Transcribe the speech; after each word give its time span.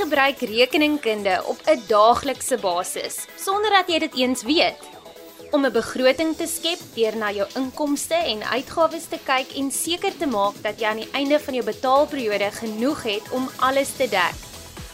gebruik 0.00 0.40
rekeningkunde 0.40 1.42
op 1.44 1.58
'n 1.66 1.82
daaglikse 1.88 2.56
basis 2.58 3.26
sonder 3.36 3.70
dat 3.70 3.88
jy 3.88 3.98
dit 3.98 4.14
eens 4.16 4.42
weet. 4.42 4.80
Om 5.50 5.64
'n 5.64 5.72
begroting 5.72 6.36
te 6.36 6.46
skep 6.46 6.80
deur 6.94 7.16
na 7.16 7.30
jou 7.30 7.48
inkomste 7.54 8.14
en 8.14 8.42
uitgawes 8.42 9.06
te 9.08 9.18
kyk 9.24 9.56
en 9.56 9.70
seker 9.70 10.16
te 10.16 10.26
maak 10.26 10.54
dat 10.62 10.80
jy 10.80 10.86
aan 10.86 11.02
die 11.02 11.12
einde 11.12 11.40
van 11.40 11.54
jou 11.54 11.64
betaalperiode 11.64 12.50
genoeg 12.50 13.02
het 13.02 13.30
om 13.30 13.50
alles 13.56 13.90
te 13.96 14.08
dek. 14.08 14.36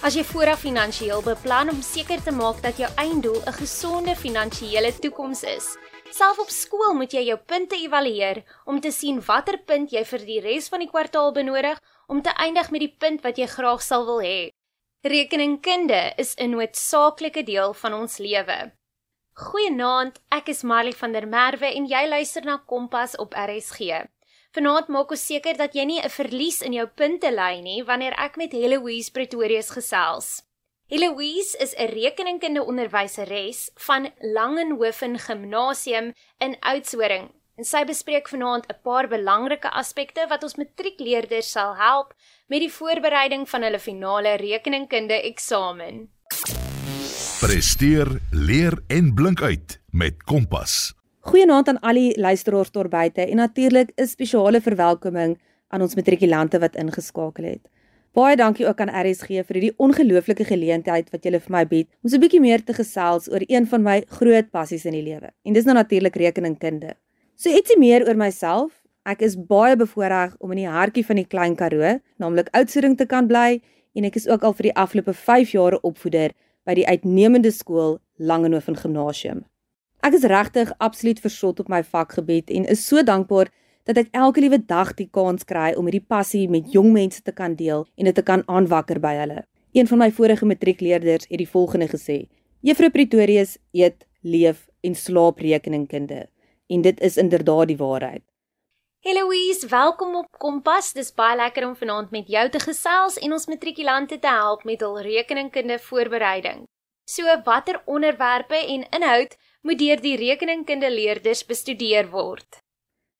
As 0.02 0.14
jy 0.14 0.24
vooraf 0.24 0.60
finansiëel 0.60 1.22
beplan 1.22 1.70
om 1.70 1.82
seker 1.82 2.22
te 2.22 2.32
maak 2.32 2.62
dat 2.62 2.76
jou 2.76 2.90
einddoel 2.96 3.42
'n 3.46 3.52
gesonde 3.52 4.16
finansiële 4.16 4.98
toekoms 4.98 5.42
is, 5.42 5.76
Self 6.10 6.38
op 6.38 6.48
skool 6.48 6.94
moet 6.94 7.12
jy 7.12 7.24
jou 7.26 7.36
punte 7.36 7.76
evalueer 7.76 8.44
om 8.64 8.80
te 8.80 8.90
sien 8.90 9.20
watter 9.26 9.58
punt 9.58 9.90
jy 9.90 10.04
vir 10.04 10.22
die 10.24 10.40
res 10.40 10.68
van 10.68 10.80
die 10.80 10.88
kwartaal 10.88 11.32
benodig 11.32 11.80
om 12.06 12.22
te 12.22 12.30
eindig 12.30 12.70
met 12.70 12.80
die 12.80 12.94
punt 12.98 13.20
wat 13.22 13.36
jy 13.36 13.46
graag 13.46 13.82
sal 13.82 14.06
wil 14.06 14.22
hê. 14.22 14.55
Rekeningkunde 15.06 16.12
is 16.16 16.34
'n 16.34 16.50
noodsaaklike 16.50 17.42
deel 17.42 17.74
van 17.74 17.92
ons 17.94 18.18
lewe. 18.18 18.72
Goeienaand, 19.32 20.18
ek 20.28 20.48
is 20.48 20.62
Marley 20.62 20.92
van 20.92 21.12
der 21.12 21.28
Merwe 21.28 21.66
en 21.74 21.86
jy 21.86 22.08
luister 22.08 22.44
na 22.44 22.56
Kompas 22.66 23.16
op 23.16 23.34
RSG. 23.34 23.78
Vanaand 24.50 24.88
maak 24.88 25.10
ons 25.10 25.26
seker 25.26 25.56
dat 25.56 25.74
jy 25.74 25.84
nie 25.84 26.00
'n 26.00 26.10
verlies 26.10 26.60
in 26.62 26.72
jou 26.72 26.86
punte 26.86 27.30
ly 27.30 27.60
nie 27.60 27.84
wanneer 27.84 28.14
ek 28.18 28.36
met 28.36 28.52
Heloise 28.52 29.10
Pretorius 29.10 29.70
gesels. 29.70 30.42
Eloise 30.88 31.58
is 31.58 31.74
'n 31.74 31.86
rekeningkunde 31.86 32.64
onderwyseres 32.64 33.70
van 33.74 34.12
Langenhoven 34.20 35.18
Gimnasium 35.18 36.14
in 36.38 36.56
Oudtshoorn 36.60 37.30
en 37.56 37.64
sy 37.64 37.84
bespreek 37.88 38.28
vanaand 38.28 38.66
'n 38.68 38.80
paar 38.84 39.08
belangrike 39.08 39.70
aspekte 39.70 40.26
wat 40.28 40.42
ons 40.42 40.56
matriekleerders 40.60 41.50
sal 41.50 41.74
help 41.76 42.12
met 42.48 42.60
die 42.60 42.72
voorbereiding 42.72 43.48
van 43.48 43.62
hulle 43.62 43.78
finale 43.78 44.36
rekeningkunde 44.36 45.22
eksamen. 45.30 46.08
Presteer, 47.40 48.20
leer 48.30 48.74
en 48.88 49.14
blink 49.14 49.42
uit 49.42 49.80
met 49.90 50.22
Kompas. 50.24 50.94
Goeienaand 51.20 51.68
aan 51.68 51.80
al 51.80 51.94
die 51.94 52.20
luisteraars 52.20 52.70
daar 52.70 52.88
buite 52.88 53.20
en 53.20 53.36
natuurlik 53.36 53.92
'n 53.96 54.06
spesiale 54.06 54.60
verwelkoming 54.60 55.40
aan 55.68 55.80
ons 55.80 55.94
matrikulante 55.94 56.58
wat 56.58 56.76
ingeskakel 56.76 57.44
het. 57.44 57.68
Baie 58.12 58.36
dankie 58.36 58.66
ook 58.66 58.80
aan 58.80 59.06
RSG 59.06 59.26
vir 59.26 59.54
hierdie 59.54 59.74
ongelooflike 59.76 60.44
geleentheid 60.44 61.10
wat 61.10 61.24
julle 61.24 61.40
vir 61.40 61.52
my 61.52 61.66
bied 61.66 61.88
om 62.02 62.10
so 62.10 62.16
'n 62.16 62.20
bietjie 62.20 62.40
meer 62.40 62.64
te 62.64 62.72
gesels 62.72 63.28
oor 63.28 63.42
een 63.46 63.66
van 63.66 63.82
my 63.82 64.04
groot 64.08 64.50
passies 64.50 64.84
in 64.84 64.92
die 64.92 65.02
lewe. 65.02 65.32
En 65.44 65.52
dis 65.52 65.64
nou 65.64 65.74
natuurlik 65.74 66.16
rekeningkunde. 66.16 66.96
So 67.36 67.52
ietsie 67.52 67.76
meer 67.76 68.00
oor 68.08 68.16
myself. 68.16 68.70
Ek 69.04 69.20
is 69.20 69.34
baie 69.36 69.76
bevoorreg 69.76 70.32
om 70.40 70.54
in 70.54 70.62
die 70.62 70.70
hartjie 70.72 71.02
van 71.04 71.18
die 71.20 71.26
Klein 71.28 71.52
Karoo, 71.54 71.98
naamlik 72.16 72.46
Oudtshoorn 72.56 72.94
te 72.96 73.04
kan 73.06 73.26
bly 73.28 73.58
en 73.92 74.06
ek 74.08 74.14
is 74.16 74.24
ook 74.24 74.46
al 74.48 74.54
vir 74.56 74.70
die 74.70 74.76
afgelope 74.80 75.12
5 75.12 75.50
jare 75.52 75.76
opvoeder 75.84 76.32
by 76.64 76.78
die 76.78 76.86
uitnemende 76.88 77.50
skool 77.52 77.98
Langehoven 78.16 78.78
Gimnasium. 78.80 79.42
Ek 80.00 80.16
is 80.16 80.24
regtig 80.32 80.72
absoluut 80.80 81.20
versot 81.20 81.60
op 81.60 81.68
my 81.68 81.82
vakgebied 81.84 82.48
en 82.56 82.64
is 82.72 82.86
so 82.88 83.04
dankbaar 83.04 83.50
dat 83.84 84.00
ek 84.00 84.08
elke 84.16 84.40
liewe 84.40 84.62
dag 84.64 84.94
die 84.96 85.08
kans 85.12 85.44
kry 85.44 85.74
om 85.76 85.90
hierdie 85.90 86.06
passie 86.08 86.46
met 86.48 86.72
jong 86.72 86.88
mense 86.94 87.20
te 87.20 87.34
kan 87.36 87.52
deel 87.58 87.84
en 88.00 88.08
dit 88.08 88.16
te 88.16 88.24
kan 88.24 88.46
aanwakker 88.48 88.96
by 89.04 89.12
hulle. 89.20 89.42
Een 89.76 89.92
van 89.92 90.00
my 90.06 90.08
vorige 90.08 90.48
matriekleerders 90.48 91.28
het 91.28 91.44
die 91.44 91.50
volgende 91.52 91.90
gesê: 91.92 92.22
Juffrou 92.64 92.88
Pretorius 92.96 93.58
eet, 93.76 94.08
leef 94.24 94.70
en 94.80 94.96
slaap 94.96 95.44
rekeningkunde. 95.44 96.24
En 96.66 96.82
dit 96.82 97.00
is 97.00 97.16
inderdaad 97.16 97.66
die 97.66 97.76
waarheid. 97.76 98.22
Heloise, 99.06 99.68
welkom 99.68 100.16
op 100.16 100.26
Kompas. 100.38 100.92
Dis 100.92 101.12
baie 101.14 101.36
lekker 101.36 101.66
om 101.66 101.76
vanaand 101.76 102.10
met 102.10 102.28
jou 102.28 102.48
te 102.50 102.58
gesels 102.58 103.18
en 103.22 103.32
ons 103.32 103.46
matrikulante 103.46 104.18
te 104.18 104.30
help 104.30 104.64
met 104.64 104.80
hul 104.82 104.98
rekeningkunde 105.00 105.78
voorbereiding. 105.78 106.64
So, 107.06 107.22
watter 107.44 107.82
onderwerpe 107.84 108.58
en 108.58 108.82
inhoud 108.90 109.36
moet 109.62 109.78
deur 109.78 110.00
die 110.02 110.16
rekeningkunde 110.18 110.90
leerders 110.90 111.44
bestudeer 111.46 112.10
word? 112.10 112.58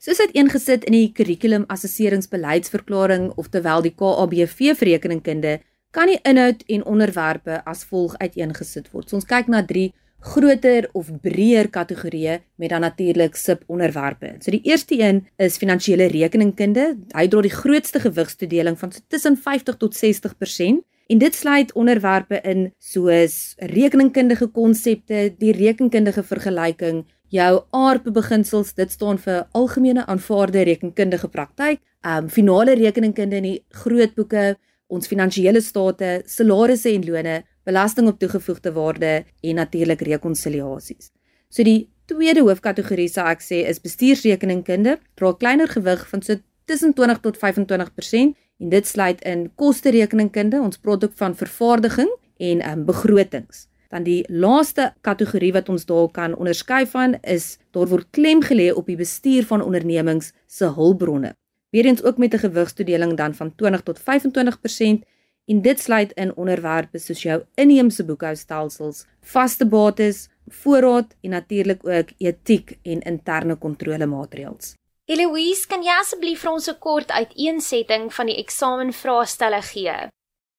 Soos 0.02 0.18
dit 0.18 0.34
ingesit 0.34 0.84
in 0.90 0.96
die 0.96 1.12
kurrikulum 1.14 1.68
assesseringsbeleidsverklaring 1.70 3.30
of 3.38 3.52
terwyl 3.54 3.84
die 3.86 3.94
KABV 3.94 4.74
verrekeningkunde 4.74 5.60
kan 5.94 6.10
die 6.10 6.18
inhoud 6.26 6.66
en 6.66 6.84
onderwerpe 6.84 7.60
as 7.64 7.86
volg 7.86 8.18
uiteengesit 8.18 8.90
word. 8.90 9.06
So 9.08 9.20
ons 9.20 9.28
kyk 9.30 9.46
na 9.46 9.62
drie 9.62 9.92
groter 10.26 10.88
of 10.92 11.10
breër 11.22 11.68
kategorieë 11.70 12.40
met 12.60 12.72
dan 12.72 12.82
natuurlik 12.84 13.36
subonderwerpe. 13.38 14.34
So 14.40 14.50
die 14.50 14.64
eerste 14.66 14.98
een 14.98 15.22
is 15.42 15.58
finansiële 15.62 16.08
rekeningkunde. 16.12 16.86
Hy 17.14 17.26
dra 17.30 17.44
die 17.44 17.54
grootste 17.54 18.02
gewigstoedeling 18.02 18.78
van 18.80 18.92
so 18.92 19.04
tussen 19.08 19.38
50 19.38 19.78
tot 19.82 19.96
60% 19.96 20.82
en 21.06 21.18
dit 21.22 21.34
sluit 21.34 21.72
onderwerpe 21.78 22.40
in 22.42 22.70
soos 22.82 23.54
rekeningkundige 23.70 24.48
konsepte, 24.50 25.28
die 25.38 25.52
rekenkundige 25.54 26.24
vergelyking, 26.26 27.04
jou 27.30 27.52
ARP 27.70 28.10
beginsels, 28.14 28.74
dit 28.74 28.90
staan 28.90 29.18
vir 29.22 29.44
algemene 29.54 30.06
aanvaarde 30.06 30.64
rekenkundige 30.66 31.30
praktyk, 31.30 31.82
ehm 32.02 32.26
um, 32.26 32.30
finale 32.30 32.74
rekeningkunde 32.74 33.36
in 33.36 33.46
die 33.46 33.58
grootboeke, 33.70 34.56
ons 34.86 35.06
finansiële 35.10 35.60
state, 35.60 36.22
salarisse 36.30 36.90
en 36.92 37.06
lone, 37.06 37.36
belasting 37.66 38.08
op 38.08 38.18
toegevoegde 38.22 38.72
waarde 38.72 39.24
en 39.42 39.54
natuurlik 39.58 40.00
rekonsiliasies. 40.06 41.10
So 41.50 41.66
die 41.66 41.88
tweede 42.06 42.44
hoofkategorie 42.46 43.08
sou 43.10 43.26
ek 43.26 43.42
sê 43.42 43.64
is 43.66 43.82
bestuursrekeningkunde, 43.82 44.98
dra 45.18 45.32
kleiner 45.34 45.70
gewig 45.70 46.04
van 46.10 46.22
so 46.22 46.38
tussen 46.66 46.94
20 46.94 47.22
tot 47.24 47.38
25% 47.42 48.34
en 48.58 48.70
dit 48.72 48.86
sluit 48.86 49.22
in 49.28 49.48
koste 49.54 49.90
rekeningkunde, 49.94 50.60
ons 50.60 50.78
produk 50.78 51.14
van 51.18 51.34
vervaardiging 51.36 52.10
en 52.38 52.60
ehm 52.60 52.78
um, 52.78 52.84
begrotings. 52.86 53.66
Dan 53.88 54.02
die 54.02 54.24
laaste 54.28 54.92
kategorie 55.06 55.52
wat 55.54 55.68
ons 55.70 55.86
daar 55.86 56.08
kan 56.10 56.34
onderskei 56.34 56.84
van 56.90 57.18
is 57.22 57.58
daar 57.70 57.86
word 57.86 58.10
klem 58.10 58.42
gelê 58.42 58.72
op 58.74 58.86
die 58.86 58.98
bestuur 58.98 59.46
van 59.46 59.62
ondernemings 59.62 60.32
se 60.46 60.66
hulpbronne. 60.74 61.36
Weerens 61.70 62.02
ook 62.02 62.18
met 62.18 62.34
'n 62.34 62.38
gewigstoedeling 62.38 63.16
dan 63.16 63.34
van 63.34 63.54
20 63.54 63.82
tot 63.82 63.98
25% 63.98 65.04
en 65.46 65.62
dit 65.62 65.80
sluit 65.80 66.12
in 66.12 66.34
onderwerpe 66.36 66.98
soos 66.98 67.22
jou 67.22 67.42
inheemse 67.54 68.04
boekhoudstelsels, 68.04 69.04
vaste 69.20 69.66
bates, 69.66 70.26
voorraad 70.62 71.14
en 71.22 71.30
natuurlik 71.30 71.86
ook 71.86 72.10
etiek 72.18 72.78
en 72.82 73.00
interne 73.00 73.56
kontrolemaatreëls. 73.56 74.74
Eloise, 75.06 75.66
kan 75.70 75.84
jy 75.86 75.94
asseblief 76.00 76.40
vir 76.42 76.52
ons 76.52 76.68
'n 76.68 76.78
kort 76.78 77.10
uiteensetting 77.10 78.12
van 78.12 78.26
die 78.26 78.38
eksamenvraestelle 78.42 79.62
gee? 79.62 80.08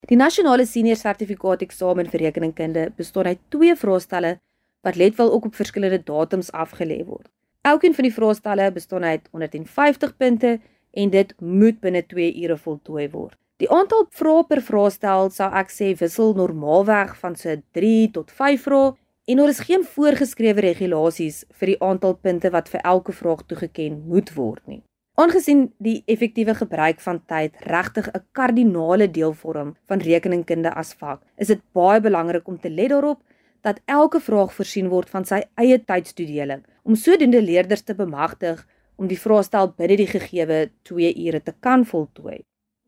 Die 0.08 0.18
nasionale 0.18 0.66
senior 0.66 0.96
sertifikaat 0.96 1.62
eksamen 1.62 2.10
vir 2.10 2.20
rekeningkunde 2.20 2.92
bestaan 2.96 3.26
uit 3.26 3.40
twee 3.50 3.76
vraestelle 3.76 4.40
wat 4.82 4.96
let 4.96 5.16
wel 5.16 5.32
ook 5.32 5.46
op 5.46 5.56
verskillende 5.56 6.04
datums 6.04 6.52
afgelê 6.52 7.04
word. 7.06 7.28
Elkeen 7.62 7.96
van 7.96 8.04
die 8.04 8.14
vraestelle 8.14 8.72
bestaan 8.72 9.04
uit 9.04 9.28
150 9.32 10.18
punte 10.18 10.60
en 10.92 11.10
dit 11.10 11.34
moet 11.42 11.80
binne 11.80 12.06
2 12.06 12.44
ure 12.44 12.58
voltooi 12.58 13.10
word. 13.10 13.36
Die 13.58 13.70
aantal 13.74 14.04
vrae 14.14 14.44
per 14.46 14.60
vraestel 14.62 15.32
sou 15.34 15.46
ek 15.60 15.72
sê 15.74 15.88
wissel 15.98 16.36
normaalweg 16.38 17.16
van 17.18 17.34
so 17.40 17.56
3 17.74 17.94
tot 18.14 18.30
5 18.40 18.66
vrae 18.68 18.90
en 19.34 19.40
daar 19.42 19.50
is 19.50 19.62
geen 19.66 19.86
voorgeskrewe 19.94 20.62
regulasies 20.66 21.40
vir 21.62 21.72
die 21.72 21.78
aantal 21.88 22.14
punte 22.26 22.52
wat 22.54 22.68
vir 22.70 22.84
elke 22.92 23.16
vraag 23.20 23.40
toegeken 23.50 23.96
moet 24.12 24.30
word 24.36 24.62
nie. 24.70 24.84
Aangesien 25.18 25.64
die 25.82 26.04
effektiewe 26.06 26.54
gebruik 26.60 27.02
van 27.02 27.18
tyd 27.34 27.56
regtig 27.72 28.10
'n 28.14 28.22
kardinale 28.40 29.08
deel 29.16 29.34
vorm 29.34 29.72
van 29.90 30.06
rekeningkunde 30.06 30.74
as 30.82 30.94
vak, 30.94 31.24
is 31.38 31.48
dit 31.48 31.62
baie 31.74 32.00
belangrik 32.00 32.48
om 32.48 32.60
te 32.60 32.70
let 32.70 32.94
daarop 32.94 33.24
dat 33.64 33.82
elke 33.86 34.20
vraag 34.20 34.54
voorsien 34.54 34.90
word 34.90 35.10
van 35.10 35.26
sy 35.26 35.42
eie 35.56 35.80
tydstoedeling 35.80 36.62
om 36.84 36.96
sodoende 36.96 37.42
leerders 37.42 37.82
te 37.82 37.96
bemagtig 37.96 38.62
om 38.98 39.08
die 39.08 39.20
vraestel 39.26 39.74
binne 39.78 39.98
die 39.98 40.12
gegeewe 40.14 40.70
2 40.84 41.14
ure 41.26 41.42
te 41.42 41.56
kan 41.60 41.86
voltooi. 41.86 42.44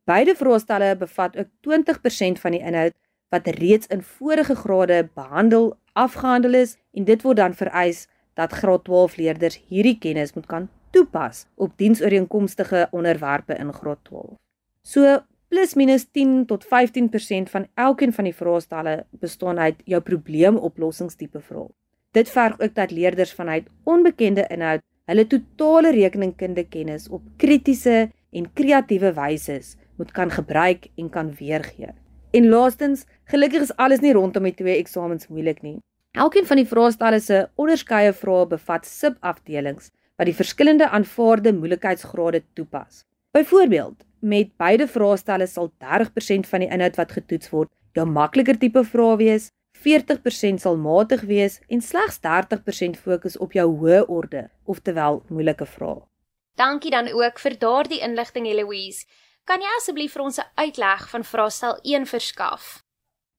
Beide 0.09 0.33
vraestelle 0.35 0.95
bevat 0.97 1.35
ook 1.37 1.49
20% 1.67 2.39
van 2.41 2.55
die 2.55 2.61
inhoud 2.65 2.95
wat 3.29 3.47
reeds 3.59 3.87
in 3.93 4.01
vorige 4.01 4.55
grade 4.55 5.09
behandel 5.13 5.75
afgehandel 5.93 6.53
is 6.57 6.77
en 6.97 7.03
dit 7.05 7.21
word 7.21 7.37
dan 7.37 7.53
vereis 7.53 8.07
dat 8.33 8.55
graad 8.61 8.83
12 8.87 9.17
leerders 9.21 9.59
hierdie 9.67 9.97
kennis 10.01 10.33
moet 10.33 10.47
kan 10.49 10.69
toepas 10.89 11.45
op 11.55 11.75
diensooreenkomstige 11.77 12.87
onderwerpe 12.91 13.53
in 13.53 13.73
graad 13.73 13.99
12. 14.09 14.33
So 14.81 15.19
plus 15.47 15.73
minus 15.73 16.07
10 16.11 16.45
tot 16.45 16.65
15% 16.65 16.69
van 17.53 17.67
elkeen 17.73 18.13
van 18.13 18.23
die 18.23 18.35
vraestelle 18.35 19.05
bestaan 19.09 19.59
uit 19.59 19.75
jou 19.85 20.01
probleemoplossingstipe 20.01 21.41
vrae. 21.41 21.67
Dit 22.11 22.29
verg 22.29 22.59
ook 22.59 22.73
dat 22.73 22.91
leerders 22.91 23.33
vanuit 23.33 23.69
onbekende 23.83 24.47
inhoud 24.49 24.81
hulle 25.05 25.27
totale 25.27 25.91
rekeningkunde 25.91 26.65
kennis 26.65 27.09
op 27.09 27.21
kritiese 27.37 28.09
en 28.31 28.53
kreatiewe 28.53 29.13
wyse 29.13 29.61
moet 29.99 30.15
kan 30.15 30.31
gebruik 30.31 30.87
en 30.97 31.09
kan 31.13 31.33
weergee. 31.37 31.93
En 32.31 32.49
laastens, 32.49 33.05
gelukkig 33.29 33.67
is 33.67 33.75
alles 33.75 34.01
nie 34.05 34.13
rondom 34.13 34.45
die 34.47 34.55
twee 34.55 34.77
eksamens 34.77 35.27
moeilik 35.27 35.61
nie. 35.65 35.77
Elkeen 36.17 36.45
van 36.45 36.57
die 36.57 36.67
vraestelle 36.67 37.19
se 37.21 37.43
onderskeie 37.55 38.13
vrae 38.13 38.47
bevat 38.49 38.85
subafdelings 38.85 39.91
wat 40.19 40.27
die 40.27 40.35
verskillende 40.35 40.89
aanvaarde 40.89 41.53
moeilikheidsgrade 41.53 42.43
toepas. 42.53 43.03
Byvoorbeeld, 43.31 44.05
met 44.19 44.55
beide 44.57 44.87
vraestelle 44.87 45.47
sal 45.47 45.71
30% 45.83 46.49
van 46.49 46.65
die 46.65 46.69
inhoud 46.69 46.97
wat 46.99 47.11
getoets 47.11 47.49
word 47.53 47.71
jou 47.97 48.05
makliker 48.09 48.57
tipe 48.59 48.83
vrae 48.83 49.15
wees, 49.21 49.49
40% 49.79 50.59
sal 50.59 50.77
matig 50.77 51.23
wees 51.29 51.59
en 51.69 51.81
slegs 51.81 52.19
30% 52.25 52.99
fokus 52.99 53.37
op 53.37 53.53
jou 53.55 53.67
hoë 53.79 54.03
orde, 54.07 54.49
oftewel 54.65 55.23
moeilike 55.29 55.65
vrae. 55.65 56.01
Dankie 56.59 56.91
dan 56.91 57.07
ook 57.15 57.39
vir 57.39 57.55
daardie 57.59 58.01
inligting 58.03 58.47
Eloise. 58.49 59.05
Kan 59.49 59.63
jy 59.65 59.69
asseblief 59.79 60.11
vir 60.13 60.21
ons 60.21 60.37
'n 60.37 60.45
uitleg 60.61 61.07
van 61.09 61.23
vraestel 61.25 61.79
1 61.81 62.03
verskaf? 62.05 62.83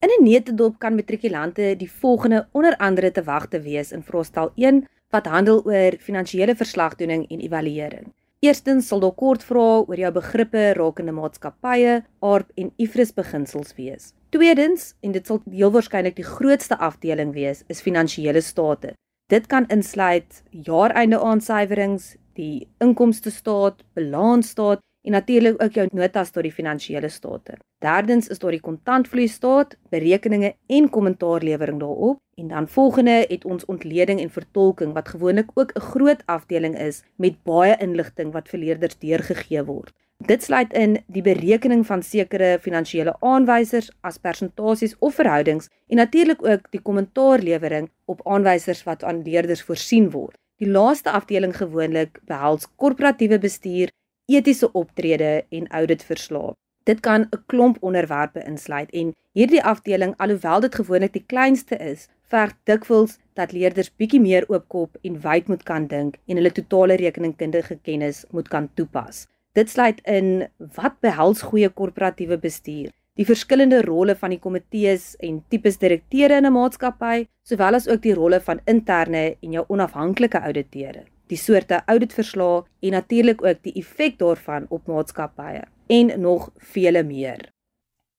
In 0.02 0.10
'n 0.10 0.24
netedop 0.24 0.78
kan 0.78 0.96
matrikulante 0.96 1.76
die 1.76 1.90
volgende 2.02 2.48
onder 2.52 2.76
andere 2.76 3.12
te 3.12 3.22
wagte 3.22 3.60
wees 3.62 3.92
in 3.92 4.02
vraestel 4.02 4.50
1 4.56 4.88
wat 5.10 5.26
handel 5.26 5.62
oor 5.64 5.92
finansiële 5.98 6.56
verslagdoening 6.56 7.30
en 7.30 7.40
evaluering. 7.40 8.12
Eerstens 8.40 8.88
sal 8.88 9.00
daar 9.00 9.14
kort 9.14 9.44
vrae 9.44 9.86
oor 9.86 9.96
jou 9.96 10.12
begrippe 10.12 10.72
rakende 10.72 11.12
maatskappye, 11.12 12.02
ARP 12.18 12.50
en 12.56 12.72
IFRS 12.76 13.12
beginsels 13.14 13.74
wees. 13.76 14.12
Tweedens, 14.30 14.94
en 15.02 15.12
dit 15.12 15.26
sal 15.26 15.42
heel 15.50 15.70
waarskynlik 15.70 16.16
die 16.16 16.30
grootste 16.36 16.78
afdeling 16.78 17.32
wees, 17.32 17.62
is 17.68 17.80
finansiële 17.80 18.40
state. 18.40 18.94
Dit 19.28 19.46
kan 19.46 19.66
insluit 19.68 20.42
jaareinde 20.50 21.20
aansuiwerings, 21.20 22.16
die 22.34 22.68
inkomste 22.78 23.30
staat, 23.30 23.84
balansstaat 23.94 24.80
en 25.02 25.12
natuurlik 25.12 25.62
ook 25.62 25.72
jou 25.72 25.86
notas 25.92 26.30
tot 26.30 26.42
die 26.42 26.52
finansiële 26.52 27.08
state. 27.08 27.56
Derdens 27.78 28.28
is 28.28 28.38
daar 28.38 28.54
die 28.56 28.60
kontantvloei 28.60 29.28
staat, 29.28 29.76
berekeninge 29.90 30.54
en 30.66 30.90
kommentaarlewering 30.90 31.80
daarop 31.80 32.20
en 32.40 32.48
dan 32.48 32.68
volgende 32.68 33.24
het 33.28 33.44
ons 33.44 33.64
ontleding 33.64 34.20
en 34.20 34.30
vertolking 34.30 34.92
wat 34.92 35.08
gewoonlik 35.08 35.50
ook 35.54 35.72
'n 35.74 35.80
groot 35.80 36.22
afdeling 36.26 36.78
is 36.78 37.02
met 37.16 37.42
baie 37.42 37.76
inligting 37.80 38.32
wat 38.32 38.48
vir 38.48 38.60
leerders 38.60 38.98
deurgegee 38.98 39.64
word. 39.64 39.92
Dit 40.26 40.42
sluit 40.42 40.72
in 40.72 40.98
die 41.08 41.22
berekening 41.22 41.86
van 41.86 42.02
sekere 42.02 42.58
finansiële 42.60 43.14
aanwysers 43.24 43.90
as 44.00 44.18
persentasies 44.18 44.96
of 44.98 45.14
verhoudings 45.14 45.68
en 45.88 45.96
natuurlik 45.96 46.44
ook 46.44 46.66
die 46.70 46.80
kommentaarlewering 46.80 47.90
op 48.04 48.20
aanwysers 48.28 48.82
wat 48.84 49.04
aan 49.04 49.22
leerders 49.22 49.62
voorsien 49.62 50.10
word. 50.10 50.36
Die 50.60 50.68
laaste 50.68 51.10
afdeling 51.10 51.56
gewoonlik 51.56 52.20
behels 52.28 52.68
korporatiewe 52.76 53.38
bestuur, 53.38 53.88
etiese 54.36 54.72
optrede 54.72 55.44
en 55.50 55.66
auditverslae. 55.80 56.54
Dit 56.88 57.00
kan 57.00 57.20
'n 57.20 57.42
klomp 57.46 57.76
onderwerpe 57.80 58.42
insluit 58.46 58.90
en 58.90 59.14
hierdie 59.32 59.62
afdeling 59.62 60.14
alhoewel 60.16 60.60
dit 60.60 60.74
gewoonlik 60.74 61.12
die 61.12 61.24
kleinste 61.26 61.76
is, 61.76 62.08
verg 62.30 62.54
dikwels 62.64 63.18
dat 63.34 63.52
leerders 63.52 63.90
bietjie 63.96 64.20
meer 64.20 64.46
oopkop 64.48 64.96
en 65.02 65.20
wyd 65.20 65.48
moet 65.48 65.62
kan 65.62 65.86
dink 65.86 66.16
en 66.26 66.36
hulle 66.36 66.52
totale 66.52 66.96
rekeningkundige 66.96 67.78
kennis 67.82 68.24
moet 68.30 68.48
kan 68.48 68.68
toepas. 68.74 69.26
Dit 69.52 69.70
sluit 69.70 70.00
in 70.06 70.48
wat 70.74 71.00
behels 71.00 71.42
goeie 71.42 71.68
korporatiewe 71.68 72.38
bestuur, 72.38 72.90
die 73.18 73.26
verskillende 73.26 73.82
rolle 73.82 74.14
van 74.16 74.30
die 74.30 74.38
komitees 74.38 75.16
en 75.20 75.42
tipes 75.50 75.78
direkteure 75.78 76.36
in 76.38 76.46
'n 76.46 76.52
maatskappy, 76.52 77.26
sowel 77.42 77.74
as 77.74 77.88
ook 77.88 78.02
die 78.02 78.14
rolle 78.14 78.40
van 78.40 78.60
interne 78.66 79.36
en 79.42 79.52
jou 79.52 79.64
onafhanklike 79.68 80.40
ouditeure, 80.40 81.04
die 81.30 81.38
soorte 81.38 81.80
ouditverslae 81.86 82.64
en 82.86 82.96
natuurlik 82.96 83.44
ook 83.44 83.62
die 83.62 83.74
effek 83.78 84.18
daarvan 84.18 84.66
op 84.68 84.86
maatskappye 84.90 85.64
en 85.86 86.12
nog 86.20 86.50
vele 86.74 87.02
meer. 87.02 87.48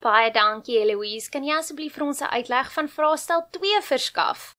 Baie 0.02 0.32
dankie 0.34 0.80
Eloise. 0.80 1.30
Kan 1.30 1.44
jy 1.46 1.54
asseblief 1.60 1.94
vir 1.94 2.06
ons 2.08 2.22
'n 2.22 2.34
uitleg 2.34 2.72
van 2.74 2.88
vraestel 2.88 3.46
2 3.52 3.82
verskaf? 3.82 4.56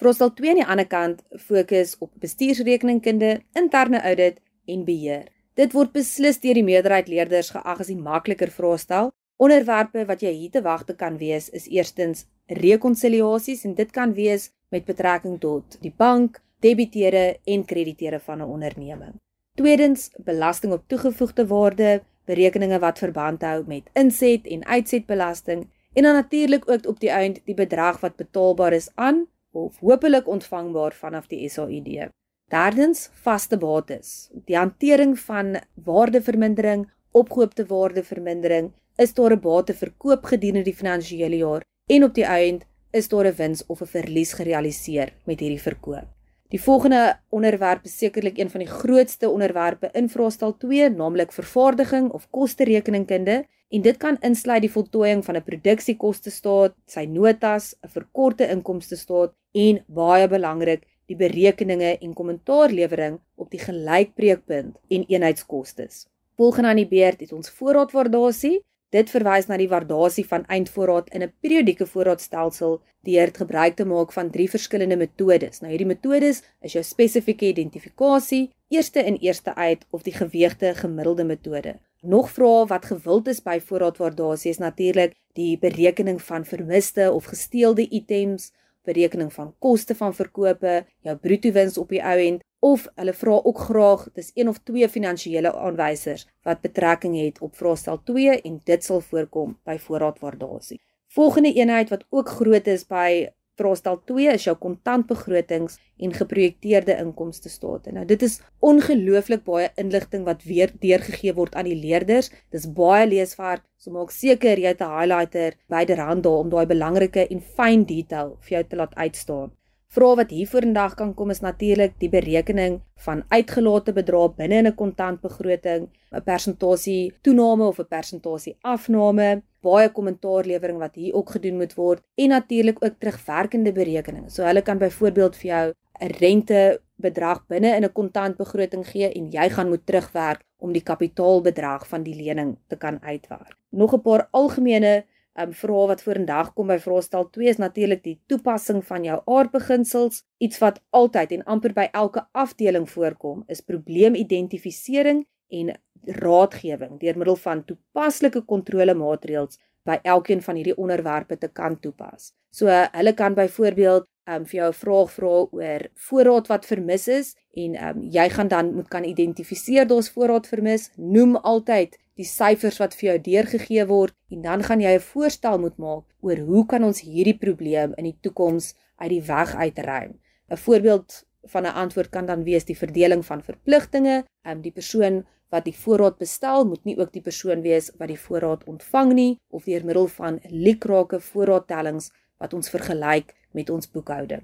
Vraestel 0.00 0.32
2 0.34 0.50
aan 0.50 0.56
die 0.56 0.66
ander 0.66 0.86
kant 0.86 1.22
fokus 1.38 1.96
op 1.98 2.10
bestuursrekeningkunde, 2.14 3.42
interne 3.52 4.02
audit 4.02 4.40
en 4.66 4.84
beheer. 4.84 5.28
Dit 5.54 5.72
word 5.72 5.92
beslis 5.92 6.40
deur 6.40 6.54
die 6.54 6.64
meerderheid 6.64 7.08
leerders 7.08 7.50
geag 7.50 7.80
as 7.80 7.86
die 7.86 7.96
makliker 7.96 8.50
vraestel. 8.50 9.12
Onderwerpe 9.36 10.06
wat 10.06 10.20
jy 10.20 10.32
hier 10.32 10.50
te 10.50 10.62
wagte 10.62 10.94
kan 10.94 11.18
wees 11.18 11.48
is 11.48 11.68
eerstens 11.68 12.26
rekonsiliasies 12.46 13.64
en 13.64 13.74
dit 13.74 13.90
kan 13.90 14.14
wees 14.14 14.50
met 14.70 14.84
betrekking 14.84 15.38
tot 15.40 15.76
die 15.82 15.94
bank, 15.96 16.40
debiteure 16.60 17.38
en 17.44 17.64
krediteure 17.64 18.20
van 18.20 18.38
'n 18.38 18.50
onderneming. 18.54 19.14
Tweedens, 19.54 20.10
belasting 20.16 20.72
op 20.72 20.84
toegevoegde 20.86 21.46
waarde, 21.46 22.02
berekeninge 22.24 22.78
wat 22.78 22.98
verband 22.98 23.42
hou 23.42 23.64
met 23.66 23.90
inset 23.92 24.46
en 24.46 24.66
uitsetbelasting 24.66 25.68
en 25.92 26.02
dan 26.02 26.14
natuurlik 26.14 26.70
ook 26.70 26.86
op 26.86 27.00
die 27.00 27.10
eind 27.10 27.40
die 27.44 27.54
bedrag 27.54 28.00
wat 28.00 28.16
betaalbaar 28.16 28.72
is 28.72 28.90
aan 28.94 29.26
of 29.50 29.78
hopelik 29.78 30.28
ontvangbaar 30.28 30.92
vanaf 30.92 31.26
die 31.26 31.48
SAID. 31.48 32.10
Derdens, 32.50 33.08
vaste 33.22 33.58
bates. 33.58 34.30
Die 34.44 34.56
hantering 34.56 35.18
van 35.18 35.56
waardevermindering, 35.74 36.88
opgehoopte 37.10 37.66
waardevermindering, 37.66 38.72
is 38.96 39.14
daar 39.14 39.32
'n 39.32 39.40
bate 39.40 39.74
verkoop 39.74 40.24
gedurende 40.24 40.62
die 40.62 40.74
finansiële 40.74 41.36
jaar 41.36 41.62
en 41.86 42.04
op 42.04 42.14
die 42.14 42.24
einde 42.24 42.64
is 42.90 43.08
daar 43.08 43.26
'n 43.26 43.36
wins 43.36 43.66
of 43.66 43.80
'n 43.80 43.86
verlies 43.86 44.32
gerealiseer 44.32 45.12
met 45.24 45.40
hierdie 45.40 45.62
verkoop. 45.62 46.19
Die 46.50 46.58
volgende 46.58 47.20
onderwerp 47.30 47.84
is 47.86 47.92
sekerlik 47.98 48.38
een 48.38 48.48
van 48.50 48.64
die 48.64 48.68
grootste 48.68 49.28
onderwerpe 49.30 49.88
in 49.92 50.08
vraestel 50.10 50.56
2, 50.58 50.88
naamlik 50.90 51.32
vervaardiging 51.32 52.08
of 52.10 52.26
koste-rekeningkunde, 52.34 53.44
en 53.70 53.82
dit 53.82 53.96
kan 54.02 54.16
insluit 54.26 54.64
die 54.64 54.72
voltooiing 54.72 55.22
van 55.24 55.36
'n 55.36 55.46
produksiekoste 55.46 56.30
staat, 56.30 56.74
sy 56.86 57.04
notas, 57.06 57.76
'n 57.86 57.88
verkorte 57.88 58.48
inkomste 58.48 58.96
staat 58.96 59.32
en 59.52 59.84
baie 59.86 60.28
belangrik, 60.28 60.82
die 61.06 61.16
berekeninge 61.16 61.98
en 61.98 62.14
kommentaarlewering 62.14 63.20
op 63.36 63.50
die 63.50 63.60
gelykbreekpunt 63.60 64.76
en 64.88 65.04
eenheidskostes. 65.06 66.06
Volgens 66.36 66.66
aan 66.66 66.76
die 66.76 66.88
beurt 66.88 67.20
het 67.20 67.32
ons 67.32 67.50
voorraadwaardasie. 67.50 68.64
Dit 68.90 69.10
verwys 69.14 69.46
na 69.46 69.54
die 69.60 69.68
waardasie 69.70 70.24
van 70.26 70.44
eindvoorraad 70.50 71.12
in 71.14 71.22
'n 71.22 71.32
periodieke 71.40 71.86
voorraadstelsel 71.86 72.80
deur 73.06 73.30
gebruik 73.32 73.76
te 73.76 73.84
maak 73.84 74.12
van 74.12 74.30
drie 74.30 74.50
verskillende 74.50 74.96
metodes. 74.96 75.60
Nou 75.60 75.70
hierdie 75.70 75.86
metodes 75.86 76.42
is 76.60 76.72
jou 76.72 76.82
spesifieke 76.84 77.46
identifikasie, 77.46 78.50
eerste 78.68 79.04
in 79.04 79.16
eerste 79.20 79.54
uit 79.54 79.86
of 79.90 80.02
die 80.02 80.12
geweegde 80.12 80.74
gemiddelde 80.74 81.24
metode. 81.24 81.78
Nog 82.02 82.30
vrae 82.30 82.66
wat 82.66 82.84
gewild 82.84 83.28
is 83.28 83.42
by 83.42 83.60
voorraadwaardasie 83.60 84.50
is 84.50 84.58
natuurlik 84.58 85.14
die 85.32 85.58
berekening 85.58 86.22
van 86.22 86.44
vermiste 86.44 87.12
of 87.12 87.24
gesteelde 87.24 87.88
items, 87.88 88.52
berekening 88.84 89.32
van 89.32 89.54
koste 89.58 89.94
van 89.94 90.14
verkope, 90.14 90.84
jou 91.00 91.16
bruto 91.16 91.52
wins 91.52 91.78
op 91.78 91.88
die 91.88 92.02
ou 92.02 92.18
end 92.18 92.42
of 92.60 92.86
hulle 92.94 93.12
vra 93.16 93.40
ook 93.42 93.58
graag 93.58 94.06
dis 94.12 94.30
een 94.34 94.48
of 94.48 94.58
twee 94.68 94.88
finansiële 94.88 95.52
aanwysers 95.56 96.26
wat 96.44 96.60
betrekking 96.60 97.16
het 97.20 97.40
op 97.40 97.56
vraestel 97.56 98.02
2 98.04 98.40
en 98.40 98.60
dit 98.64 98.84
sal 98.84 99.00
voorkom 99.00 99.58
by 99.64 99.78
voorraadwaardasie. 99.78 100.80
Volgende 101.10 101.52
eenheid 101.52 101.88
wat 101.88 102.04
ook 102.10 102.28
groot 102.28 102.66
is 102.66 102.86
by 102.86 103.30
vraestel 103.60 103.98
2 104.08 104.32
is 104.32 104.46
jou 104.48 104.54
kontantbegrotings 104.56 105.78
en 106.00 106.14
geprojekteerde 106.16 106.96
inkomste 107.02 107.52
state. 107.52 107.92
Nou 107.92 108.06
dit 108.08 108.22
is 108.24 108.38
ongelooflik 108.64 109.44
baie 109.44 109.68
inligting 109.80 110.24
wat 110.28 110.44
weer 110.48 110.72
deurgegee 110.80 111.34
word 111.36 111.54
aan 111.54 111.68
die 111.68 111.76
leerders. 111.76 112.30
Dis 112.54 112.68
baie 112.72 113.06
leesvaart, 113.10 113.64
so 113.76 113.92
maak 113.92 114.14
seker 114.14 114.58
jy 114.58 114.72
het 114.72 114.80
'n 114.80 114.96
highlighter 114.96 115.56
byderhand 115.68 116.24
daar 116.24 116.44
om 116.44 116.50
daai 116.50 116.66
belangrike 116.66 117.26
en 117.28 117.40
fyn 117.40 117.84
detail 117.84 118.36
vir 118.40 118.56
jou 118.56 118.64
te 118.64 118.76
laat 118.76 118.94
uitstaan. 118.94 119.50
Vrae 119.90 120.14
wat 120.14 120.30
hier 120.30 120.46
vorendag 120.46 120.92
kan 120.94 121.08
kom 121.18 121.32
is 121.34 121.40
natuurlik 121.42 121.96
die 121.98 122.08
berekening 122.12 122.76
van 123.02 123.24
uitgelate 123.32 123.90
bedrae 123.96 124.28
binne 124.36 124.60
in 124.62 124.68
'n 124.68 124.76
kontantbegroting, 124.82 125.88
'n 126.14 126.22
persentasie 126.22 127.12
toename 127.22 127.64
of 127.66 127.80
'n 127.80 127.88
persentasie 127.88 128.54
afname, 128.62 129.42
baie 129.60 129.88
kommentaarlewering 129.88 130.78
wat 130.78 130.94
hier 130.94 131.14
ook 131.14 131.30
gedoen 131.30 131.56
moet 131.56 131.74
word 131.74 132.02
en 132.14 132.28
natuurlik 132.28 132.78
ook 132.84 132.94
terugwerkende 133.00 133.72
berekening. 133.72 134.30
So 134.30 134.44
hulle 134.44 134.62
kan 134.62 134.78
byvoorbeeld 134.78 135.36
vir 135.36 135.50
jou 135.50 135.72
'n 136.00 136.14
rentebedrag 136.20 137.46
binne 137.48 137.76
in 137.76 137.84
'n 137.84 137.92
kontantbegroting 137.92 138.86
gee 138.86 139.12
en 139.12 139.30
jy 139.30 139.48
gaan 139.50 139.68
moet 139.68 139.86
terugwerk 139.86 140.44
om 140.58 140.72
die 140.72 140.82
kapitaalbedrag 140.82 141.88
van 141.88 142.02
die 142.02 142.14
lening 142.14 142.58
te 142.68 142.76
kan 142.76 143.02
uitwerk. 143.02 143.56
Nog 143.70 143.94
'n 143.94 144.02
paar 144.02 144.28
algemene 144.30 145.04
um, 145.42 145.52
vrae 145.52 145.86
wat 145.90 146.02
vorendag 146.02 146.52
kom 146.54 146.70
by 146.70 146.78
vraestel 146.82 147.28
2 147.34 147.48
is 147.52 147.60
natuurlik 147.62 148.02
die 148.04 148.16
toepassing 148.30 148.82
van 148.86 149.04
jou 149.04 149.20
aardbeginsels. 149.26 150.22
Iets 150.38 150.60
wat 150.62 150.80
altyd 150.90 151.32
en 151.36 151.44
amper 151.44 151.74
by 151.76 151.88
elke 151.92 152.26
afdeling 152.32 152.88
voorkom, 152.90 153.44
is 153.48 153.64
probleemidentifisering 153.64 155.24
en 155.50 155.74
raadgewing 156.20 157.00
deur 157.00 157.18
middel 157.18 157.36
van 157.36 157.64
toepaslike 157.64 158.44
kontrolemaatreëls 158.48 159.58
by 159.88 159.98
elkeen 160.02 160.42
van 160.44 160.58
hierdie 160.60 160.76
onderwerpe 160.76 161.38
te 161.40 161.48
kan 161.48 161.76
toepas. 161.80 162.32
So 162.50 162.68
hulle 162.68 163.12
kan 163.14 163.34
byvoorbeeld 163.34 164.06
um, 164.30 164.44
vir 164.46 164.56
jou 164.60 164.68
'n 164.68 164.80
vraag 164.82 165.10
vra 165.12 165.34
oor 165.50 165.82
voorraad 166.08 166.46
wat 166.48 166.66
vermis 166.66 167.08
is 167.08 167.34
en 167.54 167.76
um, 167.88 168.02
jy 168.02 168.28
gaan 168.28 168.48
dan 168.48 168.74
moet 168.74 168.88
kan 168.88 169.04
identifiseer 169.04 169.86
daar's 169.86 170.10
voorraad 170.10 170.46
vermis. 170.46 170.90
Noem 170.96 171.36
altyd 171.36 171.98
die 172.20 172.28
syfers 172.28 172.78
wat 172.82 172.94
vir 172.98 173.06
jou 173.08 173.16
deurgegee 173.30 173.86
word 173.88 174.14
en 174.34 174.44
dan 174.44 174.62
gaan 174.66 174.82
jy 174.84 174.92
'n 174.98 175.08
voorstel 175.12 175.58
moet 175.64 175.76
maak 175.78 176.04
oor 176.26 176.38
hoe 176.50 176.64
kan 176.66 176.84
ons 176.84 177.00
hierdie 177.00 177.38
probleem 177.44 177.94
in 177.96 178.04
die 178.04 178.18
toekoms 178.20 178.74
uit 179.02 179.10
die 179.10 179.24
weg 179.32 179.54
uitruim. 179.54 180.12
'n 180.50 180.56
Voorbeeld 180.66 181.24
van 181.52 181.64
'n 181.66 181.76
antwoord 181.82 182.10
kan 182.10 182.26
dan 182.26 182.44
wees 182.44 182.64
die 182.64 182.76
verdeling 182.76 183.24
van 183.24 183.42
verpligtinge. 183.42 184.24
Ehm 184.44 184.56
um, 184.56 184.60
die 184.62 184.72
persoon 184.72 185.26
wat 185.50 185.64
die 185.64 185.76
voorraad 185.82 186.18
bestel 186.18 186.64
moet 186.64 186.84
nie 186.84 186.98
ook 186.98 187.12
die 187.12 187.22
persoon 187.22 187.62
wees 187.62 187.90
wat 187.98 188.08
die 188.08 188.24
voorraad 188.26 188.64
ontvang 188.64 189.12
nie 189.12 189.38
of 189.50 189.64
deur 189.64 189.84
middel 189.84 190.06
van 190.06 190.40
liekrake 190.48 191.20
voorraadtellings 191.20 192.10
wat 192.38 192.54
ons 192.54 192.70
vergelyk 192.70 193.34
met 193.52 193.70
ons 193.70 193.90
boekhouding. 193.90 194.42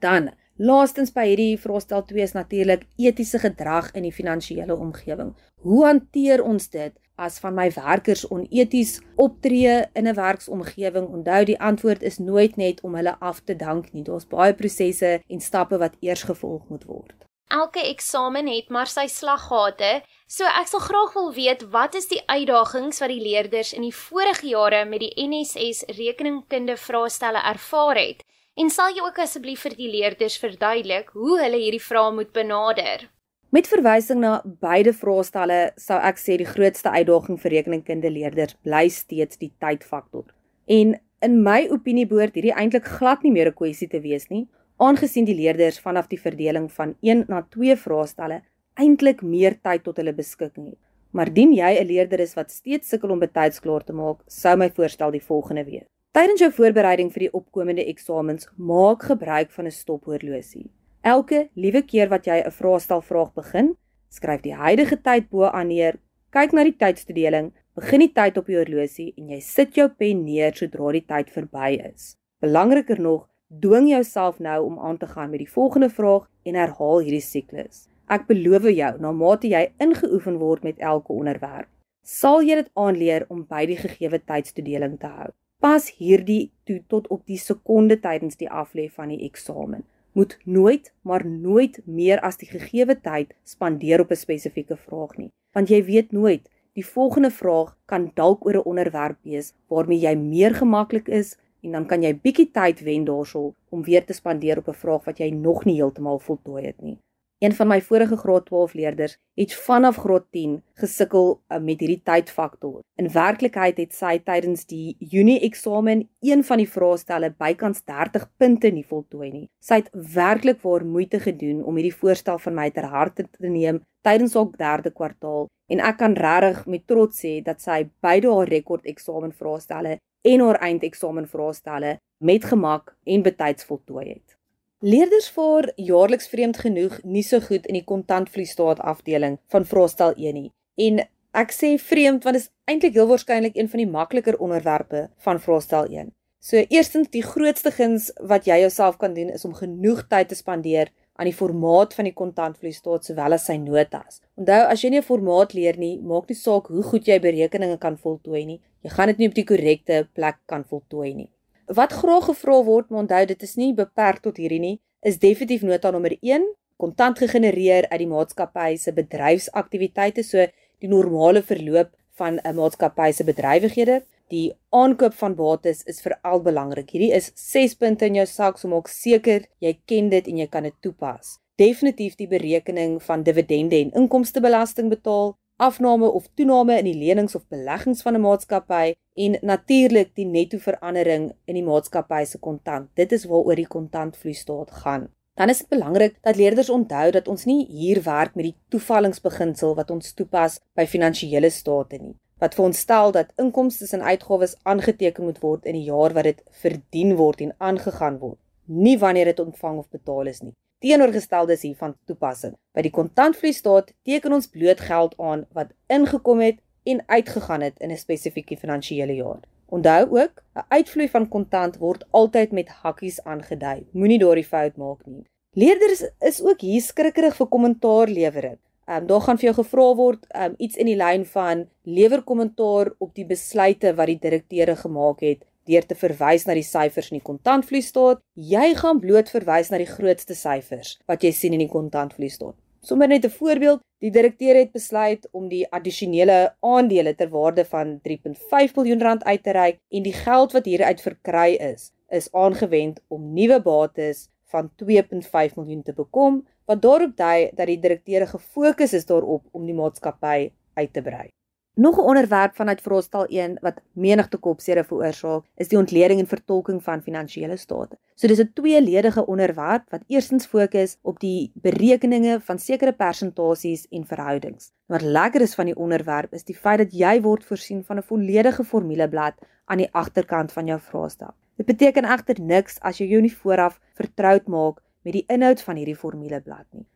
Dan 0.00 0.30
Laastens 0.56 1.10
by 1.10 1.24
hierdie 1.26 1.56
vraestel 1.58 2.04
2 2.06 2.22
is 2.22 2.32
natuurlik 2.36 2.84
etiese 3.02 3.40
gedrag 3.42 3.88
in 3.98 4.04
die 4.06 4.12
finansiële 4.14 4.76
omgewing. 4.76 5.32
Hoe 5.66 5.80
hanteer 5.84 6.44
ons 6.46 6.68
dit 6.70 6.94
as 7.16 7.38
van 7.38 7.54
my 7.54 7.68
werkers 7.74 8.24
oneties 8.28 9.00
optree 9.16 9.84
in 9.92 10.08
'n 10.08 10.14
werksomgewing? 10.14 11.06
Onthou 11.08 11.44
die 11.44 11.60
antwoord 11.60 12.02
is 12.02 12.18
nooit 12.18 12.56
net 12.56 12.80
om 12.80 12.94
hulle 12.94 13.16
af 13.20 13.40
te 13.40 13.56
dank 13.56 13.92
nie. 13.92 14.02
Daar's 14.02 14.26
baie 14.26 14.54
prosesse 14.54 15.22
en 15.28 15.40
stappe 15.40 15.78
wat 15.78 15.96
eers 16.00 16.22
gevolg 16.22 16.68
moet 16.68 16.84
word. 16.84 17.24
Elke 17.48 17.82
eksamen 17.86 18.46
het 18.46 18.68
maar 18.68 18.88
sy 18.88 19.04
slaggate, 19.06 20.02
so 20.26 20.44
ek 20.44 20.66
sal 20.66 20.80
graag 20.80 21.12
wil 21.14 21.32
weet 21.36 21.62
wat 21.70 21.94
is 21.94 22.08
die 22.08 22.22
uitdagings 22.26 22.98
wat 23.00 23.12
die 23.12 23.20
leerders 23.20 23.72
in 23.72 23.82
die 23.82 23.94
vorige 23.94 24.46
jare 24.48 24.84
met 24.84 25.00
die 25.04 25.12
NSS 25.28 25.84
rekeningkunde 25.98 26.76
vraestelle 26.76 27.42
ervaar 27.52 28.00
het? 28.00 28.24
En 28.56 28.70
sal 28.70 28.94
jy 28.94 29.02
ook 29.02 29.18
asseblief 29.18 29.60
vir 29.66 29.74
die 29.76 29.90
leerders 29.90 30.38
verduidelik 30.38 31.08
hoe 31.18 31.40
hulle 31.40 31.58
hierdie 31.58 31.82
vrae 31.82 32.12
moet 32.14 32.32
benader? 32.32 33.08
Met 33.54 33.68
verwysing 33.70 34.18
na 34.18 34.40
beide 34.64 34.90
vraestelle 34.98 35.56
sou 35.78 35.94
ek 36.08 36.16
sê 36.18 36.34
die 36.40 36.48
grootste 36.48 36.90
uitdaging 36.90 37.36
vir 37.38 37.52
rekeningkunde 37.54 38.10
leerders 38.10 38.56
bly 38.66 38.88
steeds 38.90 39.38
die 39.38 39.52
tydfaktor. 39.62 40.24
En 40.66 40.96
in 41.22 41.36
my 41.46 41.60
opinie 41.76 42.06
behoort 42.10 42.34
hierdie 42.34 42.56
eintlik 42.56 42.88
glad 42.96 43.22
nie 43.22 43.30
meer 43.36 43.52
'n 43.52 43.58
kwessie 43.60 43.88
te 43.92 44.02
wees 44.02 44.26
nie, 44.32 44.48
aangesien 44.82 45.30
die 45.30 45.38
leerders 45.38 45.78
vanaf 45.78 46.10
die 46.10 46.18
verdeling 46.18 46.68
van 46.80 46.96
1 47.00 47.24
na 47.28 47.46
2 47.54 47.78
vraestelle 47.84 48.42
eintlik 48.74 49.22
meer 49.22 49.60
tyd 49.62 49.84
tot 49.84 50.02
hulle 50.02 50.18
beskikking 50.18 50.70
het. 50.74 50.82
Maar 51.12 51.30
dien 51.30 51.54
jy 51.54 51.78
'n 51.78 51.86
leerder 51.86 52.20
is 52.20 52.34
wat 52.34 52.50
steeds 52.50 52.88
sukkel 52.88 53.10
om 53.10 53.20
betyds 53.20 53.60
klaar 53.60 53.84
te 53.84 53.92
maak, 53.92 54.18
sou 54.26 54.56
my 54.56 54.70
voorstel 54.70 55.12
die 55.12 55.26
volgende 55.30 55.64
wees: 55.64 55.86
Tydens 56.12 56.40
jou 56.40 56.50
voorbereiding 56.50 57.12
vir 57.12 57.20
die 57.20 57.32
opkomende 57.32 57.86
eksamens, 57.86 58.48
maak 58.56 59.02
gebruik 59.02 59.52
van 59.52 59.66
'n 59.66 59.70
stophorlosie. 59.70 60.70
Elke 61.04 61.50
liewe 61.52 61.82
keer 61.84 62.08
wat 62.08 62.24
jy 62.24 62.38
'n 62.40 62.50
vraestel 62.50 63.02
vraag 63.04 63.34
begin, 63.34 63.66
skryf 64.08 64.40
die 64.40 64.54
huidige 64.56 64.96
tyd 64.96 65.28
bo 65.28 65.44
aan 65.44 65.68
neer, 65.68 65.98
kyk 66.32 66.52
na 66.52 66.64
die 66.64 66.76
tydstoedeling, 66.82 67.52
begin 67.76 68.00
die 68.00 68.12
tyd 68.12 68.38
op 68.40 68.46
die 68.46 68.56
horlosie 68.56 69.12
en 69.18 69.28
jy 69.28 69.40
sit 69.40 69.76
jou 69.76 69.88
pen 69.88 70.24
neer 70.24 70.56
sodra 70.56 70.92
die 70.92 71.04
tyd 71.04 71.28
verby 71.28 71.76
is. 71.92 72.16
Belangriker 72.40 73.00
nog, 73.00 73.28
dwing 73.50 73.88
jouself 73.88 74.40
nou 74.40 74.64
om 74.64 74.78
aan 74.78 74.96
te 74.96 75.06
gaan 75.06 75.30
met 75.30 75.44
die 75.44 75.54
volgende 75.58 75.90
vraag 75.90 76.24
en 76.44 76.54
herhaal 76.54 76.98
hierdie 77.00 77.20
siklus. 77.20 77.88
Ek 78.08 78.26
beloof 78.26 78.72
jou, 78.72 78.98
na 78.98 79.12
mate 79.12 79.48
jy 79.48 79.72
ingeoefen 79.78 80.38
word 80.38 80.64
met 80.64 80.78
elke 80.78 81.12
onderwerp, 81.12 81.68
sal 82.02 82.40
jy 82.40 82.54
dit 82.54 82.70
aanleer 82.74 83.26
om 83.28 83.44
by 83.44 83.66
die 83.66 83.76
gegeewe 83.76 84.24
tydstoedeling 84.24 84.98
te 84.98 85.06
hou 85.06 85.32
pas 85.64 85.86
hierdie 85.96 86.52
toe 86.68 86.82
tot 86.92 87.06
op 87.08 87.22
die 87.24 87.38
sekonde 87.40 87.96
tydens 87.96 88.36
die 88.36 88.50
aflê 88.50 88.90
van 88.92 89.08
die 89.08 89.22
eksamen. 89.24 89.84
Moet 90.14 90.38
nooit, 90.44 90.92
maar 91.02 91.26
nooit 91.26 91.80
meer 91.84 92.20
as 92.20 92.36
die 92.38 92.46
gegeewe 92.46 92.94
tyd 93.02 93.32
spandeer 93.42 94.00
op 94.00 94.10
'n 94.14 94.20
spesifieke 94.20 94.76
vraag 94.76 95.16
nie, 95.16 95.30
want 95.52 95.68
jy 95.68 95.80
weet 95.84 96.12
nooit, 96.12 96.44
die 96.78 96.86
volgende 96.86 97.30
vraag 97.30 97.72
kan 97.90 98.10
dalk 98.14 98.46
oor 98.46 98.56
'n 98.60 98.68
onderwerp 98.72 99.18
wees 99.22 99.54
waarmee 99.66 99.98
jy 99.98 100.14
meer 100.14 100.54
gemaklik 100.54 101.08
is 101.08 101.38
en 101.62 101.72
dan 101.72 101.86
kan 101.86 102.02
jy 102.02 102.12
bietjie 102.14 102.50
tyd 102.50 102.80
wen 102.86 103.04
daarsel 103.04 103.54
om 103.70 103.82
weer 103.82 104.04
te 104.04 104.12
spandeer 104.12 104.58
op 104.58 104.68
'n 104.68 104.80
vraag 104.84 105.04
wat 105.04 105.18
jy 105.18 105.30
nog 105.30 105.64
nie 105.64 105.74
heeltemal 105.74 106.18
voltooi 106.18 106.64
het 106.66 106.80
nie. 106.82 106.98
Een 107.42 107.52
van 107.52 107.68
my 107.68 107.80
vorige 107.82 108.16
graad 108.16 108.46
12 108.46 108.72
leerders 108.72 109.16
het 109.34 109.54
vanaf 109.54 109.96
graad 109.96 110.24
10 110.30 110.62
gesukkel 110.74 111.40
uh, 111.48 111.58
met 111.58 111.80
hierdie 111.80 112.02
tydfaktor. 112.02 112.80
In 112.96 113.10
werklikheid 113.12 113.80
het 113.82 113.94
sy 113.94 114.18
tydens 114.22 114.62
die 114.70 114.96
Junie 114.98 115.40
eksamen 115.40 116.06
een 116.20 116.44
van 116.44 116.62
die 116.62 116.68
vraestelle 116.70 117.32
bykans 117.38 117.82
30 117.84 118.28
punte 118.36 118.70
nie 118.70 118.86
voltooi 118.86 119.30
nie. 119.32 119.48
Sy 119.58 119.82
het 119.82 119.90
werklik 120.14 120.62
waar 120.62 120.86
moeite 120.86 121.20
gedoen 121.20 121.64
om 121.64 121.74
hierdie 121.76 121.96
voorstel 121.96 122.38
van 122.38 122.54
my 122.54 122.70
ter 122.70 122.86
harte 122.92 123.26
te 123.26 123.50
neem 123.50 123.82
tydens 124.06 124.34
haar 124.38 124.54
derde 124.56 124.92
kwartaal 124.94 125.48
en 125.72 125.80
ek 125.80 125.98
kan 125.98 126.14
regtig 126.14 126.64
met 126.70 126.86
trots 126.86 127.24
sê 127.24 127.38
dat 127.42 127.60
sy 127.64 127.82
beide 128.04 128.30
haar 128.30 128.50
rekord 128.52 128.86
eksamen 128.86 129.32
vraestelle 129.32 129.98
en 130.24 130.46
haar 130.46 130.60
eindeksamen 130.68 131.28
vraestelle 131.28 131.98
met 132.24 132.44
gemak 132.44 132.94
en 133.04 133.26
betyds 133.26 133.64
voltooi 133.68 134.06
het. 134.08 134.38
Leerders 134.84 135.30
vaar 135.32 135.70
jaarliks 135.80 136.26
vreemd 136.28 136.58
genoeg 136.60 136.98
nie 137.08 137.22
so 137.24 137.40
goed 137.40 137.64
in 137.70 137.78
die 137.78 137.86
kontantvloeistaat 137.88 138.82
afdeling 138.84 139.38
van 139.54 139.64
vraestel 139.64 140.10
1 140.12 140.36
nie. 140.36 140.50
En 140.86 140.98
ek 141.40 141.54
sê 141.56 141.70
vreemd 141.80 142.26
want 142.26 142.36
dit 142.36 142.42
is 142.44 142.50
eintlik 142.68 142.98
heel 142.98 143.08
waarskynlik 143.08 143.56
een 143.56 143.70
van 143.72 143.80
die 143.80 143.88
makliker 143.88 144.36
onderwerpe 144.36 145.06
van 145.24 145.40
vraestel 145.40 145.88
1. 145.88 146.10
So 146.44 146.60
eerstens 146.60 147.08
die 147.16 147.24
grootste 147.24 147.72
guns 147.72 148.10
wat 148.32 148.44
jy 148.44 148.58
jouself 148.66 148.98
kan 149.00 149.16
doen 149.16 149.32
is 149.32 149.48
om 149.48 149.56
genoeg 149.56 150.04
tyd 150.10 150.28
te 150.28 150.36
spandeer 150.36 150.92
aan 151.16 151.30
die 151.30 151.38
formaat 151.38 151.96
van 151.96 152.10
die 152.10 152.16
kontantvloeistaat 152.20 153.08
sowel 153.08 153.38
as 153.38 153.48
sy 153.48 153.56
notas. 153.62 154.20
Onthou 154.36 154.60
as 154.66 154.84
jy 154.84 154.90
nie 154.90 155.00
'n 155.00 155.08
formaat 155.08 155.54
leer 155.54 155.78
nie, 155.78 155.96
maak 156.02 156.28
nie 156.28 156.36
saak 156.36 156.68
hoe 156.68 156.82
goed 156.82 157.08
jy 157.08 157.18
berekeninge 157.18 157.78
kan 157.78 157.96
voltooi 157.96 158.44
nie. 158.44 158.60
Jy 158.82 158.90
gaan 158.90 159.08
dit 159.08 159.18
nie 159.18 159.28
op 159.28 159.34
die 159.34 159.48
korrekte 159.48 160.08
plek 160.12 160.36
kan 160.44 160.64
voltooi 160.64 161.14
nie. 161.14 161.30
Wat 161.66 161.92
graag 161.92 162.24
gevra 162.28 162.62
word, 162.64 162.90
maar 162.90 163.00
onthou 163.06 163.24
dit 163.26 163.42
is 163.42 163.54
nie 163.56 163.72
beperk 163.74 164.20
tot 164.20 164.36
hierdie 164.36 164.60
nie, 164.60 164.76
is 165.00 165.16
definitief 165.18 165.62
nota 165.64 165.90
nommer 165.90 166.12
1, 166.20 166.44
kontant 166.76 167.18
gegenereer 167.18 167.86
uit 167.88 168.00
die 168.02 168.08
maatskappy 168.10 168.74
se 168.76 168.92
bedryfsaktiwiteite, 168.92 170.22
so 170.22 170.44
die 170.82 170.90
normale 170.90 171.42
verloop 171.42 171.94
van 172.20 172.38
'n 172.44 172.54
maatskappy 172.56 173.12
se 173.12 173.24
bedrywighede. 173.24 174.02
Die 174.28 174.52
aankoop 174.70 175.14
van 175.14 175.34
bates 175.34 175.82
is 175.84 176.00
veral 176.00 176.40
belangrik. 176.42 176.90
Hierdie 176.90 177.12
is 177.12 177.32
6 177.34 177.74
punte 177.74 178.06
in 178.06 178.14
jou 178.14 178.26
sak, 178.26 178.58
so 178.58 178.68
maak 178.68 178.88
seker 178.88 179.46
jy 179.60 179.78
ken 179.86 180.08
dit 180.08 180.28
en 180.28 180.36
jy 180.38 180.46
kan 180.46 180.62
dit 180.62 180.74
toepas. 180.80 181.38
Definitief 181.56 182.16
die 182.16 182.28
berekening 182.28 183.02
van 183.02 183.22
dividende 183.22 183.76
en 183.76 183.92
inkomstebelasting 183.92 184.88
betaal, 184.90 185.36
afname 185.64 186.08
of 186.10 186.28
toename 186.36 186.76
in 186.78 186.86
die 186.88 186.98
lenings 186.98 187.34
of 187.38 187.48
beleggings 187.48 188.02
van 188.04 188.16
'n 188.16 188.24
maatskappy 188.26 188.94
en 189.24 189.36
natuurlik 189.40 190.10
die 190.14 190.26
netto 190.26 190.58
verandering 190.58 191.32
in 191.44 191.54
die 191.54 191.66
maatskappy 191.70 192.24
se 192.24 192.38
kontant. 192.38 192.88
Dit 192.94 193.12
is 193.12 193.24
waaroor 193.24 193.56
die 193.56 193.72
kontantvloeistaat 193.76 194.70
gaan. 194.70 195.08
Dan 195.34 195.48
is 195.48 195.58
dit 195.58 195.68
belangrik 195.68 196.16
dat 196.22 196.36
leerders 196.36 196.70
onthou 196.70 197.10
dat 197.10 197.28
ons 197.28 197.44
nie 197.44 197.66
hier 197.66 198.02
werk 198.02 198.34
met 198.34 198.44
die 198.44 198.56
toevallingsbeginsel 198.68 199.74
wat 199.74 199.90
ons 199.90 200.12
toepas 200.12 200.60
by 200.74 200.86
finansiële 200.86 201.50
state 201.50 201.98
nie. 201.98 202.14
Wat 202.38 202.54
vir 202.54 202.64
ons 202.64 202.78
stel 202.78 203.12
dat 203.12 203.32
inkomste 203.36 203.96
en 203.96 204.02
uitgawes 204.02 204.56
aangeteken 204.62 205.24
moet 205.24 205.40
word 205.40 205.64
in 205.64 205.74
die 205.74 205.88
jaar 205.90 206.12
wat 206.12 206.24
dit 206.24 206.42
verdien 206.50 207.16
word 207.16 207.40
en 207.40 207.54
aangegaan 207.58 208.18
word, 208.18 208.38
nie 208.66 208.98
wanneer 208.98 209.24
dit 209.24 209.40
ontvang 209.40 209.78
of 209.78 209.88
betaal 209.88 210.26
is 210.26 210.42
nie 210.42 210.54
teenoorgestelde 210.84 211.56
is 211.56 211.64
hiervan 211.64 211.94
toepassing. 212.08 212.52
By 212.76 212.84
die 212.84 212.92
kontantvloeistaat 212.92 213.94
teken 214.04 214.36
ons 214.36 214.50
bloot 214.52 214.82
geld 214.84 215.14
aan 215.16 215.46
wat 215.56 215.72
ingekom 215.92 216.42
het 216.44 216.60
en 216.84 217.00
uitgegaan 217.08 217.64
het 217.64 217.78
in 217.80 217.90
'n 217.90 217.96
spesifieke 217.96 218.56
finansiële 218.56 219.14
jaar. 219.14 219.40
Onthou 219.76 220.02
ook, 220.20 220.42
'n 220.56 220.66
uitvloei 220.68 221.08
van 221.08 221.28
kontant 221.28 221.78
word 221.78 222.04
altyd 222.10 222.52
met 222.52 222.68
hakkies 222.68 223.22
aangedui. 223.24 223.86
Moenie 223.92 224.18
daardie 224.18 224.44
fout 224.44 224.76
maak 224.76 225.06
nie. 225.06 225.24
Leerders 225.52 226.04
is 226.20 226.42
ook 226.42 226.60
hier 226.60 226.80
skrikkerig 226.80 227.36
vir 227.36 227.46
kommentaar 227.46 228.08
lewering. 228.08 228.58
Ehm 228.86 229.00
um, 229.00 229.06
daar 229.06 229.20
gaan 229.20 229.38
vir 229.38 229.52
jou 229.52 229.54
gevra 229.54 229.94
word 229.94 230.26
um, 230.36 230.54
iets 230.58 230.76
in 230.76 230.86
die 230.86 230.96
lyn 230.96 231.24
van 231.24 231.68
lewer 231.82 232.22
kommentaar 232.22 232.92
op 232.98 233.14
die 233.14 233.26
besluite 233.26 233.94
wat 233.94 234.06
die 234.06 234.18
direkteure 234.18 234.76
gemaak 234.76 235.20
het 235.20 235.44
deur 235.66 235.86
te 235.86 235.94
verwys 235.94 236.46
na 236.46 236.54
die 236.54 236.66
syfers 236.66 237.10
in 237.10 237.18
die 237.18 237.26
kontantvloeistaat. 237.26 238.20
Jy 238.34 238.74
gaan 238.80 239.00
bloot 239.00 239.32
verwys 239.32 239.70
na 239.70 239.80
die 239.82 239.90
grootste 239.90 240.36
syfers 240.38 240.98
wat 241.10 241.24
jy 241.24 241.32
sien 241.32 241.56
in 241.56 241.64
die 241.64 241.72
kontantvloeistaat. 241.72 242.56
Sommige 242.84 243.08
net 243.08 243.24
'n 243.24 243.30
voorbeeld, 243.30 243.80
die 243.98 244.10
direkteur 244.10 244.56
het 244.56 244.72
besluit 244.72 245.28
om 245.32 245.48
die 245.48 245.64
addisionele 245.70 246.54
aandele 246.60 247.14
ter 247.14 247.30
waarde 247.30 247.64
van 247.64 248.00
3.5 248.02 248.74
miljoen 248.76 249.00
rand 249.00 249.24
uit 249.24 249.42
te 249.42 249.52
reik 249.52 249.78
en 249.88 250.02
die 250.02 250.12
geld 250.12 250.52
wat 250.52 250.64
hieruit 250.64 251.00
verkry 251.00 251.54
is, 251.54 251.92
is 252.08 252.32
aangewend 252.32 253.00
om 253.08 253.32
nuwe 253.32 253.60
bates 253.62 254.28
van 254.52 254.70
2.5 254.76 255.56
miljoen 255.56 255.82
te 255.82 255.92
bekom, 255.92 256.46
wat 256.64 256.82
daarop 256.82 257.16
dui 257.16 257.50
dat 257.54 257.66
die 257.66 257.80
direkteur 257.80 258.26
gefokus 258.26 258.92
is 258.92 259.06
daarop 259.06 259.48
om 259.52 259.66
die 259.66 259.74
maatskappy 259.74 260.52
uit 260.74 260.92
te 260.92 261.02
brei. 261.02 261.28
Nog 261.76 261.96
'n 261.96 262.00
onderwerp 262.00 262.54
vanuit 262.54 262.80
Vraestel 262.80 263.26
1 263.26 263.58
wat 263.60 263.80
menigte 263.92 264.36
kopseere 264.36 264.84
veroorsaak, 264.84 265.44
is 265.54 265.68
die 265.68 265.78
ontleding 265.78 266.20
en 266.20 266.26
vertolking 266.26 266.82
van 266.82 267.02
finansiële 267.02 267.56
state. 267.56 267.98
So 268.14 268.26
dis 268.26 268.38
'n 268.38 268.50
tweeledige 268.54 269.26
onderwerp 269.26 269.90
wat 269.90 270.04
eerstens 270.06 270.46
fokus 270.46 270.98
op 271.02 271.20
die 271.20 271.50
berekeninge 271.54 272.40
van 272.40 272.58
sekere 272.58 272.92
persentasies 272.92 273.88
en 273.88 274.06
verhoudings. 274.06 274.72
Wat 274.86 275.02
lekker 275.02 275.40
is 275.40 275.54
van 275.54 275.64
die 275.64 275.76
onderwerp 275.76 276.32
is 276.32 276.44
die 276.44 276.56
feit 276.56 276.78
dat 276.78 276.92
jy 276.92 277.20
word 277.20 277.44
voorsien 277.44 277.84
van 277.84 277.96
'n 277.96 278.02
volledige 278.02 278.64
formuleblad 278.64 279.34
aan 279.64 279.78
die 279.78 279.92
agterkant 279.92 280.52
van 280.52 280.66
jou 280.66 280.80
vraestel. 280.80 281.34
Dit 281.56 281.66
beteken 281.66 282.04
egter 282.04 282.40
niks 282.40 282.80
as 282.80 282.98
jy 282.98 283.06
jou 283.06 283.20
nie 283.20 283.36
vooraf 283.36 283.80
vertroud 283.94 284.46
maak 284.46 284.82
met 285.02 285.12
die 285.12 285.24
inhoud 285.26 285.62
van 285.62 285.76
hierdie 285.76 285.96
formuleblad 285.96 286.66
nie. 286.70 286.86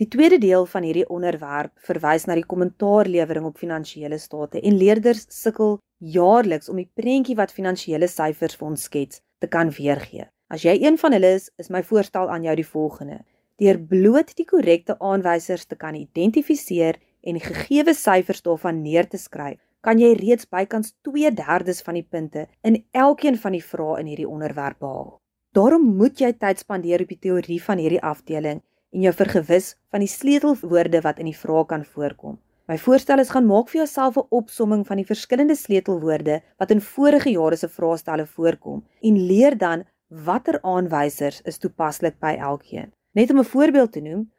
Die 0.00 0.08
tweede 0.08 0.38
deel 0.40 0.64
van 0.66 0.86
hierdie 0.86 1.08
onderwerp 1.12 1.72
verwys 1.84 2.24
na 2.24 2.32
die 2.38 2.46
kommentaarlewering 2.48 3.44
op 3.44 3.58
finansiële 3.60 4.16
state 4.18 4.62
en 4.64 4.78
leerders 4.80 5.26
sukkel 5.28 5.76
jaarliks 6.14 6.70
om 6.72 6.80
die 6.80 6.88
prentjie 6.96 7.36
wat 7.36 7.52
finansiële 7.52 8.08
syfers 8.08 8.56
vir 8.56 8.68
ons 8.70 8.86
skets 8.88 9.20
te 9.44 9.50
kan 9.52 9.68
weergee. 9.76 10.24
As 10.48 10.64
jy 10.64 10.78
een 10.80 10.96
van 11.02 11.12
hulle 11.12 11.34
is, 11.36 11.50
is 11.60 11.68
my 11.68 11.84
voorstel 11.84 12.32
aan 12.32 12.48
jou 12.48 12.56
die 12.56 12.66
volgende: 12.70 13.20
Deur 13.60 13.82
bloot 13.92 14.32
die 14.40 14.48
korrekte 14.48 14.96
aanwysers 14.96 15.68
te 15.68 15.76
kan 15.76 16.00
identifiseer 16.00 16.96
en 17.20 17.36
die 17.36 17.44
gegeewe 17.44 17.92
syfers 17.92 18.42
daarvan 18.48 18.80
neer 18.80 19.08
te 19.12 19.20
skryf, 19.20 19.60
kan 19.84 20.00
jy 20.00 20.14
reeds 20.16 20.48
bykans 20.48 20.96
2/3 21.04 21.84
van 21.84 22.00
die 22.00 22.08
punte 22.08 22.48
in 22.64 22.82
elkeen 22.92 23.36
van 23.36 23.52
die 23.52 23.64
vrae 23.68 24.00
in 24.00 24.08
hierdie 24.08 24.28
onderwerp 24.28 24.80
behaal. 24.80 25.20
Daarom 25.52 25.84
moet 26.00 26.18
jy 26.18 26.32
tyd 26.32 26.58
spandeer 26.58 27.02
op 27.04 27.08
die 27.08 27.22
teorie 27.28 27.62
van 27.62 27.78
hierdie 27.78 28.02
afdeling 28.02 28.62
en 28.92 29.00
jou 29.00 29.12
vergewis 29.16 29.74
van 29.90 30.04
die 30.04 30.08
sleutelwoorde 30.08 31.00
wat 31.00 31.18
in 31.18 31.30
die 31.30 31.36
vraag 31.36 31.66
kan 31.66 31.84
voorkom. 31.84 32.38
My 32.70 32.76
voorstel 32.78 33.18
is 33.18 33.32
gaan 33.34 33.48
maak 33.48 33.68
vir 33.68 33.82
jouself 33.82 34.16
'n 34.16 34.28
opsomming 34.30 34.86
van 34.86 34.96
die 34.96 35.06
verskillende 35.06 35.56
sleutelwoorde 35.56 36.42
wat 36.58 36.70
in 36.70 36.80
vorige 36.80 37.30
jare 37.30 37.56
se 37.56 37.68
vraestelle 37.68 38.26
voorkom 38.26 38.84
en 39.02 39.26
leer 39.26 39.58
dan 39.58 39.84
watter 40.08 40.58
aanwysers 40.62 41.40
is 41.44 41.58
toepaslik 41.58 42.18
by 42.20 42.36
elkeen. 42.38 42.92
Net 43.12 43.30
om 43.30 43.38
'n 43.38 43.44
voorbeeld 43.54 43.92
te 43.92 44.00
noem, 44.00 44.30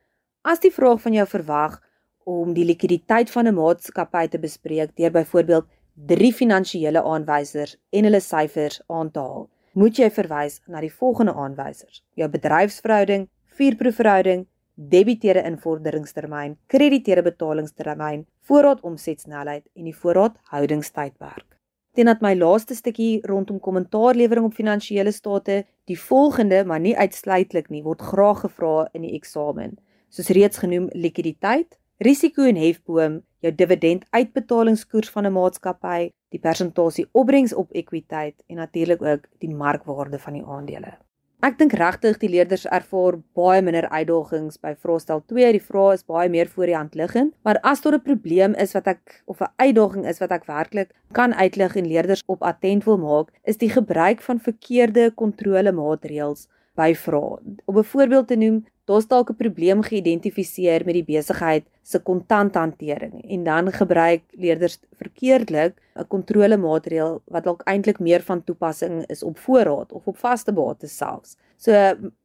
as 0.41 0.59
die 0.59 0.71
vraag 0.71 1.01
van 1.01 1.13
jou 1.13 1.27
verwag 1.27 1.81
om 2.23 2.53
die 2.53 2.65
likwiditeit 2.65 3.31
van 3.31 3.47
'n 3.47 3.55
maatskappy 3.55 4.27
te 4.27 4.39
bespreek 4.39 4.95
deur 4.95 5.11
byvoorbeeld 5.11 5.65
drie 5.93 6.33
finansiële 6.33 7.03
aanwysers 7.03 7.77
en 7.89 8.03
hulle 8.03 8.19
syfers 8.19 8.81
aan 8.87 9.11
te 9.11 9.19
haal, 9.19 9.49
moet 9.73 9.97
jy 9.97 10.09
verwys 10.11 10.61
na 10.67 10.79
die 10.81 10.93
volgende 10.93 11.33
aanwysers: 11.33 12.03
jou 12.13 12.29
bedryfsverhouding, 12.29 13.29
vierproefverhouding, 13.57 14.45
debiteure 14.73 15.43
invorderingstermyn, 15.45 16.57
krediteure 16.67 17.23
betalingstermyn, 17.25 18.25
voorraad 18.47 18.81
omsetsnelheid 18.81 19.65
en 19.77 19.89
die 19.89 19.95
voorraad 19.95 20.39
houdingstydperk. 20.53 21.45
Tenat 21.93 22.23
my 22.25 22.33
laaste 22.33 22.73
stukkie 22.73 23.19
rondom 23.29 23.59
kommentaarlewering 23.61 24.47
op 24.47 24.55
finansiële 24.57 25.11
state, 25.13 25.59
die 25.85 25.99
volgende, 25.99 26.63
maar 26.65 26.81
nie 26.81 26.95
uitsluitlik 26.97 27.69
nie, 27.69 27.83
word 27.85 28.01
graag 28.01 28.41
gevra 28.47 28.87
in 28.97 29.05
die 29.05 29.13
eksamen. 29.13 29.77
Soos 30.09 30.33
reeds 30.33 30.57
genoem, 30.63 30.89
likwiditeit, 30.97 31.77
risiko 32.01 32.47
en 32.49 32.57
hefboom, 32.57 33.21
jou 33.45 33.53
dividend 33.53 34.07
uitbetalingskoers 34.09 35.13
van 35.13 35.27
'n 35.27 35.37
maatskappy, 35.37 36.09
die 36.33 36.41
persentasie 36.41 37.05
opbrengs 37.11 37.53
op 37.53 37.71
ekwiteit 37.71 38.41
en 38.47 38.55
natuurlik 38.57 39.01
ook 39.01 39.29
die 39.39 39.53
markwaarde 39.53 40.19
van 40.19 40.33
die 40.33 40.45
aandele. 40.45 40.97
Ek 41.43 41.57
dink 41.59 41.73
regtig 41.75 42.21
die 42.21 42.29
leerders 42.31 42.61
ervaar 42.71 43.17
baie 43.35 43.59
minder 43.67 43.89
uitdagings 43.91 44.61
by 44.63 44.69
vraestel 44.79 45.19
2. 45.27 45.49
Die 45.51 45.59
vrae 45.59 45.97
is 45.97 46.05
baie 46.07 46.29
meer 46.31 46.47
voor 46.47 46.69
die 46.71 46.77
hand 46.77 46.95
liggend, 46.95 47.33
maar 47.43 47.59
as 47.67 47.81
daar 47.83 47.97
'n 47.97 48.05
probleem 48.05 48.55
is 48.55 48.71
wat 48.71 48.87
ek 48.87 49.23
of 49.27 49.41
'n 49.41 49.51
uitdaging 49.59 50.07
is 50.07 50.21
wat 50.23 50.31
ek 50.31 50.47
werklik 50.47 50.95
kan 51.11 51.33
uitlig 51.33 51.75
en 51.75 51.87
leerders 51.87 52.23
op 52.27 52.43
attent 52.43 52.85
wil 52.85 52.97
maak, 52.97 53.27
is 53.43 53.57
die 53.57 53.69
gebruik 53.69 54.21
van 54.21 54.39
verkeerde 54.39 55.11
kontrolemaatreëls 55.11 56.47
by 56.75 56.93
vrae. 56.95 57.39
Om 57.65 57.77
'n 57.77 57.83
voorbeeld 57.83 58.27
te 58.27 58.35
noem, 58.35 58.65
daar's 58.85 59.07
dalk 59.07 59.29
'n 59.29 59.35
probleem 59.35 59.81
geïdentifiseer 59.81 60.85
met 60.85 60.93
die 60.93 61.07
besigheid 61.15 61.65
se 61.81 61.99
kontanthantering 61.99 63.23
en 63.29 63.43
dan 63.43 63.71
gebruik 63.71 64.21
leerders 64.31 64.79
verkeerdelik 65.01 65.73
'n 65.95 66.07
kontrolemaatreël 66.07 67.21
wat 67.25 67.43
dalk 67.43 67.61
eintlik 67.61 67.99
meer 67.99 68.21
van 68.21 68.43
toepassing 68.43 69.05
is 69.07 69.23
op 69.23 69.37
voorraad 69.37 69.91
of 69.91 70.07
op 70.07 70.17
vaste 70.17 70.51
bates 70.51 70.97
selfs. 70.97 71.37
So 71.57 71.71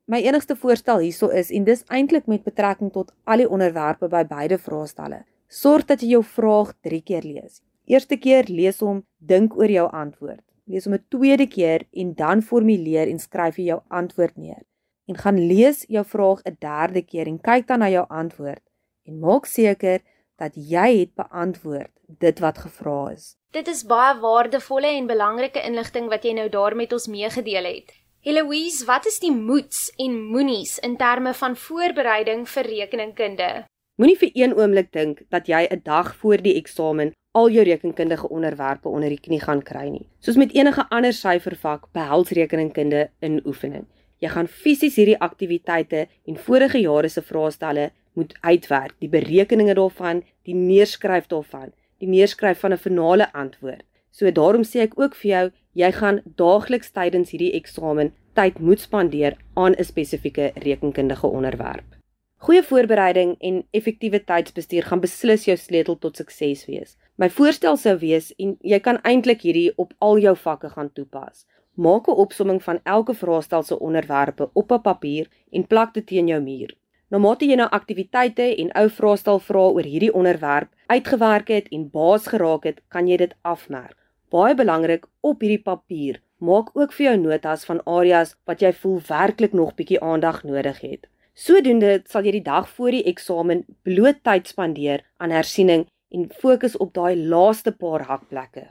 my 0.04 0.18
enigste 0.18 0.56
voorstel 0.56 0.98
hierso 0.98 1.28
is 1.28 1.50
en 1.50 1.64
dis 1.64 1.84
eintlik 1.86 2.26
met 2.26 2.42
betrekking 2.42 2.92
tot 2.92 3.12
al 3.24 3.36
die 3.36 3.48
onderwerpe 3.48 4.08
by 4.08 4.24
beide 4.24 4.58
vraestelle. 4.58 5.24
Sorg 5.48 5.84
dat 5.84 6.00
jy 6.00 6.08
jou 6.08 6.24
vraag 6.24 6.74
3 6.80 7.02
keer 7.02 7.22
lees. 7.22 7.62
Eerste 7.84 8.16
keer 8.16 8.44
lees 8.48 8.80
hom, 8.80 9.04
dink 9.18 9.56
oor 9.56 9.70
jou 9.70 9.90
antwoord. 9.90 10.44
Lees 10.64 10.84
hom 10.84 10.94
'n 10.94 11.04
tweede 11.08 11.46
keer 11.46 11.86
en 11.92 12.14
dan 12.14 12.42
formuleer 12.42 13.08
en 13.08 13.18
skryf 13.18 13.56
jy 13.56 13.64
jou 13.64 13.80
antwoord 13.88 14.36
neer 14.36 14.62
en 15.08 15.16
gaan 15.16 15.38
lees 15.50 15.84
jou 15.88 16.04
vraag 16.04 16.42
'n 16.44 16.56
derde 16.60 17.02
keer 17.02 17.26
en 17.26 17.40
kyk 17.40 17.66
dan 17.66 17.78
na 17.78 17.88
jou 17.88 18.06
antwoord 18.08 18.64
en 19.06 19.18
maak 19.18 19.46
seker 19.46 20.00
dat 20.36 20.52
jy 20.54 20.98
het 20.98 21.14
beantwoord 21.14 21.90
dit 22.06 22.38
wat 22.38 22.58
gevra 22.58 23.10
is. 23.10 23.36
Dit 23.50 23.68
is 23.68 23.84
baie 23.84 24.20
waardevolle 24.20 24.86
en 24.86 25.06
belangrike 25.06 25.62
inligting 25.64 26.08
wat 26.08 26.24
jy 26.24 26.32
nou 26.32 26.48
daar 26.48 26.76
met 26.76 26.92
ons 26.92 27.06
meegedeel 27.06 27.64
het. 27.64 27.92
Eloise, 28.20 28.84
wat 28.84 29.06
is 29.06 29.18
die 29.18 29.32
moets 29.32 29.92
en 29.96 30.22
moenies 30.24 30.78
in 30.78 30.96
terme 30.96 31.34
van 31.34 31.56
voorbereiding 31.56 32.48
vir 32.48 32.64
rekeningkunde? 32.64 33.64
Moenie 33.98 34.18
vir 34.18 34.30
een 34.34 34.54
oomblik 34.54 34.92
dink 34.92 35.22
dat 35.30 35.46
jy 35.46 35.66
'n 35.70 35.80
dag 35.84 36.14
voor 36.16 36.42
die 36.42 36.54
eksamen 36.54 37.12
al 37.32 37.50
jou 37.50 37.64
rekenkundige 37.64 38.28
onderwerpe 38.28 38.88
onder 38.88 39.08
die 39.08 39.20
knie 39.20 39.40
gaan 39.40 39.62
kry 39.62 39.88
nie. 39.88 40.08
Soos 40.18 40.36
met 40.36 40.54
enige 40.54 40.84
ander 40.90 41.12
syfervak 41.12 41.88
behels 41.92 42.30
rekeningkunde 42.30 43.10
in 43.20 43.40
oefening. 43.46 43.86
Jy 44.18 44.28
gaan 44.28 44.48
fisies 44.48 44.96
hierdie 44.98 45.18
aktiwiteite 45.18 46.06
en 46.26 46.36
vorige 46.36 46.80
jare 46.82 47.08
se 47.08 47.22
vraestelle 47.22 47.90
moet 48.18 48.34
uitwerk, 48.40 48.94
die 48.98 49.08
berekeninge 49.08 49.74
daarvan, 49.78 50.24
die 50.42 50.54
neerskryf 50.54 51.28
daarvan, 51.30 51.70
die 52.02 52.08
neerskryf 52.08 52.58
van 52.60 52.72
'n 52.72 52.84
finale 52.86 53.32
antwoord. 53.32 53.84
So 54.10 54.30
daarom 54.30 54.64
sê 54.64 54.80
ek 54.80 54.98
ook 54.98 55.14
vir 55.14 55.30
jou, 55.30 55.50
jy 55.74 55.92
gaan 55.92 56.22
daagliks 56.36 56.90
tydens 56.90 57.30
hierdie 57.30 57.52
eksamen 57.52 58.12
tyd 58.34 58.58
moet 58.58 58.80
spandeer 58.80 59.36
aan 59.54 59.74
'n 59.78 59.84
spesifieke 59.84 60.52
rekenkundige 60.54 61.26
onderwerp. 61.26 61.98
Goeie 62.38 62.62
voorbereiding 62.62 63.36
en 63.38 63.64
effektiewe 63.70 64.24
tydsbestuur 64.24 64.82
gaan 64.82 65.00
beslis 65.00 65.44
jou 65.44 65.56
sleutel 65.56 65.98
tot 65.98 66.16
sukses 66.16 66.66
wees. 66.66 66.96
My 67.16 67.26
voorstel 67.30 67.76
sou 67.76 67.96
wees 67.98 68.28
en 68.38 68.56
jy 68.62 68.78
kan 68.78 69.00
eintlik 69.02 69.40
hierdie 69.42 69.72
op 69.76 69.94
al 69.98 70.18
jou 70.18 70.36
vakke 70.36 70.68
gaan 70.68 70.92
toepas. 70.92 71.46
Maak 71.78 72.08
'n 72.08 72.20
opsomming 72.24 72.62
van 72.62 72.80
elke 72.82 73.14
vraestel 73.14 73.62
se 73.62 73.78
onderwerpe 73.78 74.50
op 74.52 74.72
'n 74.72 74.80
papier 74.80 75.28
en 75.50 75.66
plak 75.66 75.94
dit 75.94 76.06
teen 76.06 76.26
jou 76.26 76.42
muur. 76.42 76.74
Nou 77.08 77.22
mate 77.22 77.46
jy 77.46 77.54
nou 77.54 77.68
aktiwiteite 77.70 78.46
en 78.62 78.72
ou 78.72 78.88
vraestel 78.88 79.38
vra 79.38 79.60
oor 79.60 79.86
hierdie 79.86 80.14
onderwerp 80.14 80.68
uitgewerk 80.86 81.48
het 81.48 81.68
en 81.68 81.90
baas 81.90 82.26
geraak 82.26 82.64
het, 82.64 82.80
kan 82.88 83.06
jy 83.08 83.16
dit 83.16 83.34
afmerk. 83.42 83.96
Baie 84.28 84.54
belangrik 84.54 85.06
op 85.20 85.40
hierdie 85.40 85.62
papier, 85.62 86.20
maak 86.38 86.68
ook 86.72 86.92
vir 86.92 87.06
jou 87.06 87.16
notas 87.16 87.64
van 87.64 87.80
areas 87.84 88.34
wat 88.44 88.60
jy 88.60 88.72
voel 88.72 89.00
werklik 89.08 89.52
nog 89.52 89.74
bietjie 89.74 90.00
aandag 90.00 90.42
nodig 90.44 90.80
het. 90.80 91.06
Sodoende 91.34 92.02
sal 92.04 92.24
jy 92.24 92.32
die 92.32 92.42
dag 92.42 92.68
voor 92.68 92.90
die 92.90 93.04
eksamen 93.04 93.64
bloot 93.82 94.22
tyd 94.22 94.46
spandeer 94.46 95.06
aan 95.16 95.30
hersiening 95.30 95.86
en 96.10 96.28
fokus 96.40 96.76
op 96.76 96.92
daai 96.94 97.16
laaste 97.16 97.72
paar 97.72 98.02
hakplekke. 98.02 98.66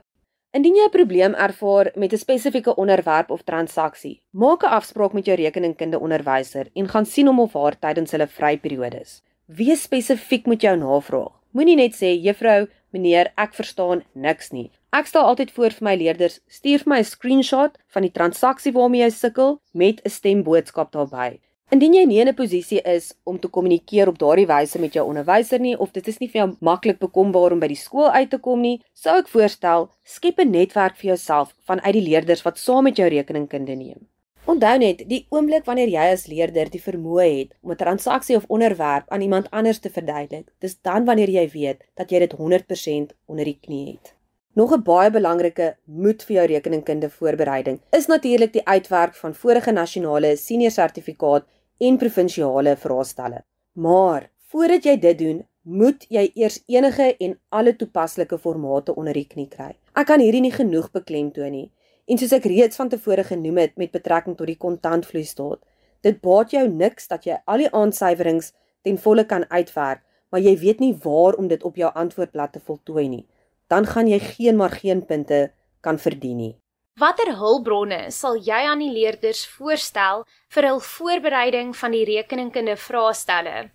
Indien 0.56 0.78
jy 0.80 0.86
'n 0.88 0.92
probleem 0.92 1.34
ervaar 1.36 1.92
met 1.96 2.14
'n 2.14 2.18
spesifieke 2.18 2.76
onderwerp 2.76 3.30
of 3.32 3.44
transaksie, 3.44 4.22
maak 4.32 4.64
'n 4.64 4.76
afspraak 4.80 5.14
met 5.14 5.26
jou 5.26 5.36
rekeningkunde 5.36 6.00
onderwyser 6.00 6.70
en 6.74 6.88
gaan 6.88 7.06
sien 7.06 7.28
hom 7.28 7.40
of 7.40 7.54
haar 7.54 7.80
tydens 7.80 8.12
hulle 8.12 8.28
vryperiodes. 8.28 9.22
Wees 9.46 9.82
spesifiek 9.82 10.46
met 10.46 10.62
jou 10.62 10.78
navraag. 10.78 11.34
Moenie 11.52 11.76
net 11.76 11.94
sê 11.96 12.10
juffrou, 12.22 12.68
meneer, 12.92 13.32
ek 13.36 13.54
verstaan 13.54 14.04
niks 14.14 14.52
nie. 14.52 14.72
Ek 14.94 15.06
stel 15.06 15.26
altyd 15.26 15.52
voor 15.52 15.70
vir 15.70 15.84
my 15.84 15.96
leerders, 15.96 16.40
stuur 16.48 16.80
vir 16.80 16.90
my 16.94 17.00
'n 17.00 17.04
screenshot 17.04 17.78
van 17.88 18.02
die 18.02 18.12
transaksie 18.12 18.72
waarmee 18.72 19.02
jy 19.02 19.10
sukkel 19.10 19.60
met 19.74 20.02
'n 20.06 20.10
stemboodskap 20.10 20.92
daarbey. 20.92 21.40
Indien 21.68 21.98
jy 21.98 22.06
nie 22.08 22.20
in 22.22 22.30
'n 22.32 22.36
posisie 22.36 22.80
is 22.88 23.14
om 23.26 23.40
te 23.40 23.50
kommunikeer 23.50 24.08
op 24.08 24.20
daardie 24.20 24.48
wyse 24.48 24.80
met 24.80 24.94
jou 24.94 25.04
onderwyser 25.06 25.60
nie 25.60 25.76
of 25.78 25.92
dit 25.92 26.08
is 26.08 26.20
nie 26.20 26.30
vir 26.30 26.40
jou 26.40 26.56
maklik 26.62 27.00
bekombaar 27.00 27.52
om 27.52 27.60
by 27.60 27.68
die 27.68 27.76
skool 27.76 28.08
uit 28.08 28.30
te 28.30 28.38
kom 28.38 28.62
nie, 28.62 28.82
sou 28.94 29.18
ek 29.20 29.28
voorstel 29.28 29.90
skep 30.04 30.40
'n 30.40 30.52
netwerk 30.52 30.96
vir 30.96 31.10
jouself 31.10 31.54
vanuit 31.68 31.94
die 31.94 32.06
leerders 32.08 32.46
wat 32.46 32.58
saam 32.58 32.84
met 32.84 32.96
jou 32.96 33.10
rekeningkunde 33.10 33.76
neem. 33.76 34.08
Onthou 34.46 34.78
net, 34.78 35.10
die 35.10 35.26
oomblik 35.30 35.66
wanneer 35.66 35.90
jy 35.90 36.12
as 36.14 36.28
leerder 36.28 36.70
die 36.70 36.80
vermoë 36.80 37.28
het 37.38 37.54
om 37.62 37.72
'n 37.72 37.76
transaksie 37.76 38.38
of 38.38 38.46
onderwerp 38.48 39.04
aan 39.10 39.22
iemand 39.22 39.52
anders 39.52 39.80
te 39.80 39.90
verduidelik, 39.90 40.48
dis 40.60 40.82
dan 40.82 41.04
wanneer 41.06 41.30
jy 41.30 41.50
weet 41.50 41.84
dat 41.96 42.12
jy 42.12 42.20
dit 42.20 42.32
100% 42.32 43.12
onder 43.26 43.44
die 43.44 43.60
knie 43.62 43.92
het. 43.92 44.14
Nog 44.56 44.72
'n 44.72 44.84
baie 44.84 45.12
belangrike 45.12 45.76
moet 45.84 46.24
vir 46.24 46.36
jou 46.36 46.46
rekeningkunde 46.48 47.10
voorbereiding 47.10 47.80
is 47.92 48.08
natuurlik 48.08 48.54
die 48.54 48.66
uitwerk 48.66 49.16
van 49.16 49.36
vorige 49.36 49.72
nasionale 49.72 50.38
senior 50.38 50.72
sertifikaat 50.72 51.44
en 51.80 51.98
provinsiale 51.98 52.76
vraestelle. 52.76 53.44
Maar 53.74 54.30
voordat 54.52 54.86
jy 54.86 54.98
dit 55.00 55.20
doen, 55.20 55.46
moet 55.68 56.06
jy 56.10 56.30
eers 56.40 56.62
enige 56.72 57.10
en 57.20 57.34
alle 57.50 57.76
toepaslike 57.76 58.38
formate 58.40 58.96
onder 58.96 59.18
die 59.18 59.28
knie 59.28 59.50
kry. 59.52 59.74
Ek 59.98 60.08
kan 60.08 60.22
hierdie 60.24 60.42
nie 60.46 60.54
genoeg 60.54 60.88
beklemtoon 60.96 61.52
nie. 61.52 61.68
En 62.08 62.20
soos 62.20 62.32
ek 62.38 62.48
reeds 62.48 62.80
van 62.80 62.90
tevore 62.90 63.26
genoem 63.28 63.60
het 63.66 63.76
met 63.76 63.92
betrekking 63.92 64.38
tot 64.40 64.48
die 64.48 64.60
kontantvloeistaat, 64.62 65.60
dit 66.08 66.22
baat 66.24 66.54
jou 66.56 66.64
niks 66.72 67.10
dat 67.12 67.28
jy 67.28 67.40
al 67.44 67.66
die 67.66 67.72
aansuiwerings 67.76 68.54
ten 68.88 69.00
volle 69.02 69.26
kan 69.28 69.44
uitwerk, 69.52 70.06
maar 70.32 70.44
jy 70.44 70.56
weet 70.62 70.80
nie 70.80 70.94
waar 71.04 71.36
om 71.36 71.50
dit 71.52 71.64
op 71.68 71.76
jou 71.76 71.92
antwoordblad 71.92 72.56
te 72.56 72.64
voltooi 72.64 73.08
nie. 73.12 73.26
Dan 73.68 73.86
gaan 73.86 74.08
jy 74.08 74.20
geen 74.24 74.56
maar 74.56 74.72
geen 74.80 75.04
punte 75.06 75.50
kan 75.84 76.00
verdien 76.00 76.40
nie. 76.40 76.56
Watter 76.98 77.30
hulpbronne 77.38 78.08
sal 78.10 78.40
jy 78.42 78.58
aan 78.66 78.80
die 78.82 78.90
leerders 78.90 79.44
voorstel 79.54 80.24
vir 80.56 80.66
hul 80.66 80.80
voorbereiding 80.82 81.76
van 81.78 81.94
die 81.94 82.08
rekeningkunde 82.10 82.74
vraestelle? 82.82 83.68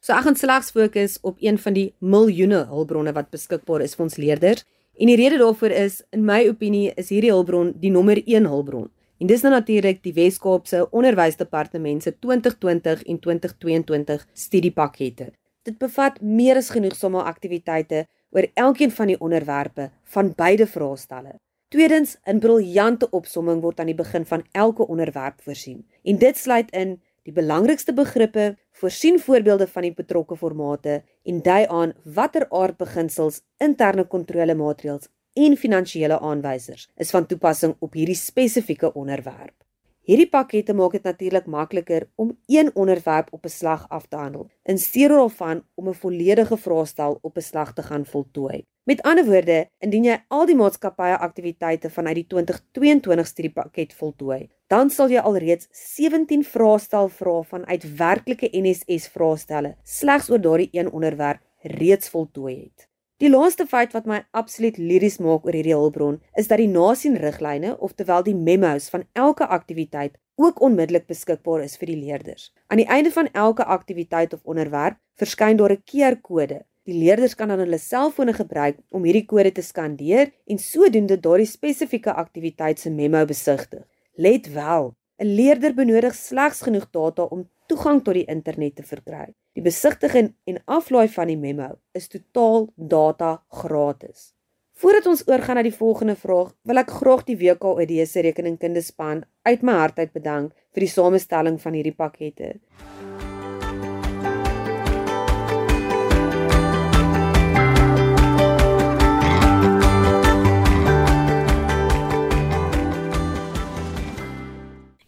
So 0.00 0.16
ek 0.16 0.24
gaan 0.24 0.38
slegs 0.40 0.72
fokus 0.72 1.18
op 1.28 1.44
een 1.44 1.60
van 1.60 1.76
die 1.76 1.90
miljoene 2.00 2.62
hulpbronne 2.70 3.12
wat 3.18 3.28
beskikbaar 3.36 3.84
is 3.84 3.92
vir 3.98 4.06
ons 4.06 4.16
leerders. 4.16 4.64
En 4.96 5.12
die 5.12 5.18
rede 5.20 5.42
daarvoor 5.42 5.76
is, 5.76 6.00
in 6.16 6.24
my 6.24 6.40
opinie, 6.48 6.94
is 6.96 7.12
hierdie 7.12 7.34
hulpbron 7.34 7.74
die 7.84 7.92
nommer 7.92 8.22
1 8.24 8.48
hulpbron. 8.48 8.88
En 9.20 9.28
dis 9.28 9.44
nou 9.44 9.52
natuurlik 9.52 10.00
die 10.00 10.16
Wes-Kaapse 10.16 10.86
Onderwysdepartement 10.88 12.08
se 12.08 12.16
2020 12.16 13.04
en 13.04 13.24
2022 13.28 14.28
studiepakkette. 14.32 15.34
Dit 15.68 15.76
bevat 15.84 16.16
meer 16.24 16.64
as 16.64 16.72
genoeg 16.72 16.96
somme 16.96 17.28
aktiwiteite 17.28 18.06
oor 18.32 18.48
elkeen 18.54 19.00
van 19.02 19.12
die 19.12 19.20
onderwerpe 19.20 19.90
van 20.16 20.32
beide 20.32 20.64
vraestelle. 20.64 21.36
Tweedens, 21.74 22.18
'n 22.22 22.38
briljante 22.38 23.06
opsomming 23.10 23.60
word 23.60 23.80
aan 23.80 23.88
die 23.90 23.98
begin 23.98 24.24
van 24.24 24.44
elke 24.52 24.86
onderwerp 24.86 25.40
voorsien. 25.42 25.86
En 26.02 26.18
dit 26.18 26.36
sluit 26.36 26.70
in 26.70 27.00
die 27.22 27.32
belangrikste 27.32 27.92
begrippe, 27.92 28.56
voorsien 28.70 29.18
voorbeelde 29.20 29.66
van 29.66 29.82
die 29.82 29.94
betrokke 29.94 30.36
formate 30.36 31.02
en 31.22 31.40
dui 31.42 31.64
aan 31.66 31.94
watter 32.04 32.46
aard 32.50 32.76
beginsels, 32.76 33.40
interne 33.58 34.04
kontrolemaatreëls 34.06 35.08
en 35.32 35.56
finansiële 35.56 36.20
aanwysers 36.20 36.90
is 36.94 37.10
van 37.10 37.26
toepassing 37.26 37.74
op 37.78 37.92
hierdie 37.92 38.22
spesifieke 38.22 38.92
onderwerp. 38.92 39.56
Hierdie 40.00 40.28
pakkette 40.28 40.74
maak 40.74 40.92
dit 40.92 41.02
natuurlik 41.02 41.46
makliker 41.46 42.06
om 42.14 42.38
een 42.46 42.70
onderwerp 42.74 43.32
op 43.32 43.44
'n 43.44 43.48
slag 43.48 43.88
af 43.88 44.06
te 44.06 44.16
handel 44.16 44.50
in 44.62 44.78
steede 44.78 45.14
daarvan 45.14 45.64
om 45.74 45.88
'n 45.88 45.94
volledige 45.94 46.56
vraestel 46.56 47.18
op 47.20 47.36
'n 47.36 47.40
slag 47.40 47.72
te 47.72 47.82
gaan 47.82 48.06
voltooi. 48.06 48.64
Met 48.84 49.00
ander 49.08 49.24
woorde, 49.24 49.62
indien 49.80 50.04
jy 50.04 50.14
al 50.28 50.42
die 50.44 50.54
maatskappye 50.60 51.14
aktiwiteite 51.24 51.88
vanuit 51.88 52.18
die 52.18 52.26
2022 52.28 53.28
studiepakket 53.30 53.94
voltooi, 53.96 54.50
dan 54.68 54.90
sal 54.92 55.08
jy 55.08 55.22
alreeds 55.24 55.70
17 55.96 56.42
vraestel 56.44 57.08
vra 57.08 57.38
vanuit 57.48 57.86
werklike 57.96 58.50
NSS 58.52 59.06
vraestelle 59.14 59.70
slegs 59.88 60.28
oor 60.28 60.42
daardie 60.44 60.68
een 60.76 60.90
onderwerp 60.92 61.40
reeds 61.80 62.12
voltooi 62.12 62.52
het. 62.58 62.84
Die 63.24 63.30
laaste 63.32 63.64
feit 63.64 63.96
wat 63.96 64.04
my 64.10 64.20
absoluut 64.36 64.76
liries 64.76 65.16
maak 65.16 65.48
oor 65.48 65.56
hierdie 65.56 65.72
hulpbron 65.72 66.20
is 66.36 66.52
dat 66.52 66.60
die 66.60 66.68
nasien 66.68 67.16
riglyne, 67.24 67.78
oftewel 67.80 68.20
die 68.28 68.36
memos 68.36 68.90
van 68.92 69.08
elke 69.16 69.48
aktiwiteit 69.48 70.20
ook 70.36 70.60
onmiddellik 70.60 71.08
beskikbaar 71.08 71.64
is 71.64 71.78
vir 71.80 71.94
die 71.94 72.00
leerders. 72.02 72.50
Aan 72.68 72.84
die 72.84 72.90
einde 72.92 73.16
van 73.16 73.32
elke 73.32 73.64
aktiwiteit 73.64 74.36
of 74.36 74.44
onderwerp 74.44 75.00
verskyn 75.16 75.56
daar 75.56 75.72
'n 75.72 75.82
QR-kode. 75.88 76.66
Die 76.84 76.96
leerders 77.00 77.32
kan 77.32 77.48
dan 77.48 77.62
hulle 77.62 77.78
selfone 77.80 78.34
gebruik 78.36 78.76
om 78.92 79.06
hierdie 79.08 79.24
kode 79.24 79.54
te 79.56 79.62
skandeer 79.64 80.34
en 80.44 80.60
sodoende 80.60 81.16
daardie 81.16 81.48
spesifieke 81.48 82.12
aktiwiteit 82.12 82.82
se 82.82 82.92
memo 82.92 83.24
besigtig. 83.24 83.86
Let 84.20 84.50
wel, 84.52 84.92
'n 85.18 85.34
leerder 85.38 85.74
benodig 85.74 86.14
slegs 86.14 86.60
genoeg 86.60 86.90
data 86.90 87.22
om 87.22 87.48
toegang 87.66 88.02
tot 88.04 88.14
die 88.14 88.28
internet 88.28 88.76
te 88.76 88.82
verkry. 88.82 89.32
Die 89.54 89.62
besigtiging 89.62 90.34
en 90.44 90.62
aflaai 90.66 91.08
van 91.08 91.26
die 91.26 91.38
memo 91.38 91.78
is 91.92 92.08
totaal 92.08 92.68
data 92.76 93.42
gratis. 93.48 94.34
Voordat 94.74 95.06
ons 95.06 95.28
oorgaan 95.28 95.56
na 95.56 95.62
die 95.62 95.76
volgende 95.76 96.16
vraag, 96.16 96.52
wil 96.62 96.76
ek 96.76 96.90
graag 96.90 97.24
die 97.24 97.38
WKOD 97.38 98.06
se 98.06 98.20
rekeningkundespan 98.20 99.24
uit 99.42 99.62
my 99.62 99.72
hart 99.72 99.98
uit 99.98 100.12
bedank 100.12 100.52
vir 100.74 100.80
die 100.80 100.90
samestelling 100.90 101.60
van 101.62 101.72
hierdie 101.72 101.94
pakkette. 101.94 102.58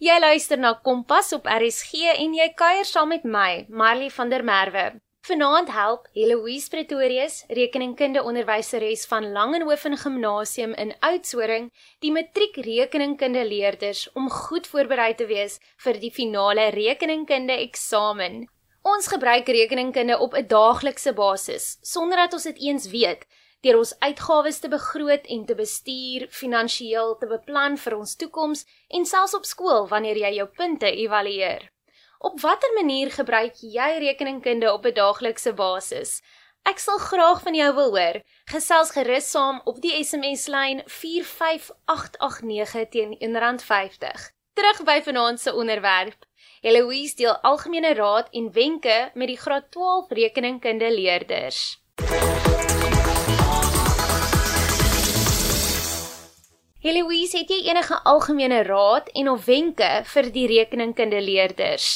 Jy 0.07 0.21
luister 0.23 0.55
na 0.55 0.69
Kompas 0.79 1.33
op 1.35 1.49
RSG 1.51 2.13
en 2.13 2.35
jy 2.37 2.45
kuier 2.55 2.87
saam 2.87 3.09
met 3.11 3.25
my, 3.27 3.65
Marley 3.67 4.07
van 4.13 4.29
der 4.31 4.43
Merwe. 4.45 4.85
Vanaand 5.27 5.73
help 5.75 6.05
Heloise 6.15 6.69
Pretorius, 6.71 7.41
rekeningkunde 7.51 8.21
onderwyseres 8.23 9.03
van 9.09 9.27
Langehoven 9.35 9.97
Gimnasium 9.99 10.77
in 10.79 10.93
Oudtshoorn, 11.03 11.67
die 11.99 12.13
matriek 12.15 12.55
rekeningkunde 12.63 13.43
leerders 13.49 14.05
om 14.13 14.29
goed 14.31 14.69
voorberei 14.71 15.09
te 15.19 15.27
wees 15.27 15.57
vir 15.83 15.99
die 15.99 16.13
finale 16.15 16.69
rekeningkunde 16.77 17.57
eksamen. 17.65 18.45
Ons 18.87 19.11
gebruik 19.11 19.51
rekeningkunde 19.51 20.21
op 20.23 20.37
'n 20.39 20.47
daaglikse 20.47 21.11
basis 21.13 21.79
sonder 21.81 22.23
dat 22.23 22.33
ons 22.33 22.47
dit 22.47 22.63
eens 22.69 22.87
weet 22.95 23.27
deur 23.61 23.77
ons 23.77 23.93
uitgawes 23.99 24.59
te 24.59 24.69
begroot 24.69 25.25
en 25.35 25.45
te 25.45 25.55
bestuur, 25.55 26.27
finansiëel 26.29 27.17
te 27.21 27.27
beplan 27.27 27.77
vir 27.77 27.97
ons 27.97 28.15
toekoms 28.15 28.65
en 28.89 29.05
selfs 29.05 29.37
op 29.37 29.45
skool 29.45 29.87
wanneer 29.87 30.17
jy 30.25 30.33
jou 30.37 30.47
punte 30.59 30.91
evalueer. 30.91 31.69
Op 32.19 32.41
watter 32.41 32.73
manier 32.73 33.11
gebruik 33.13 33.61
jy 33.61 33.89
rekeningkunde 34.01 34.73
op 34.73 34.85
'n 34.85 34.93
daaglikse 34.93 35.53
basis? 35.53 36.21
Ek 36.67 36.79
sal 36.79 36.97
graag 36.97 37.41
van 37.41 37.55
jou 37.55 37.75
wil 37.75 37.95
hoor. 37.95 38.21
Gesels 38.51 38.91
gerus 38.91 39.31
saam 39.31 39.61
op 39.63 39.81
die 39.81 40.03
SMS 40.03 40.47
lyn 40.47 40.81
45889 40.85 42.89
teen 42.89 43.15
R1.50. 43.19 44.31
Terug 44.53 44.83
by 44.83 45.01
vanaand 45.05 45.39
se 45.39 45.53
onderwerp. 45.53 46.25
Eloise 46.61 47.15
deel 47.15 47.37
algemene 47.45 47.93
raad 47.93 48.27
en 48.31 48.51
wenke 48.51 49.11
met 49.13 49.27
die 49.27 49.37
graad 49.37 49.71
12 49.71 50.09
rekeningkunde 50.09 50.91
leerders. 50.91 51.77
Heloise, 56.87 57.41
het 57.41 57.49
jy 57.51 57.65
enige 57.67 57.97
algemene 58.07 58.61
raad 58.63 59.09
en 59.19 59.27
of 59.27 59.41
wenke 59.49 59.87
vir 60.07 60.27
die 60.31 60.45
rekeningkunde 60.47 61.17
leerders? 61.19 61.87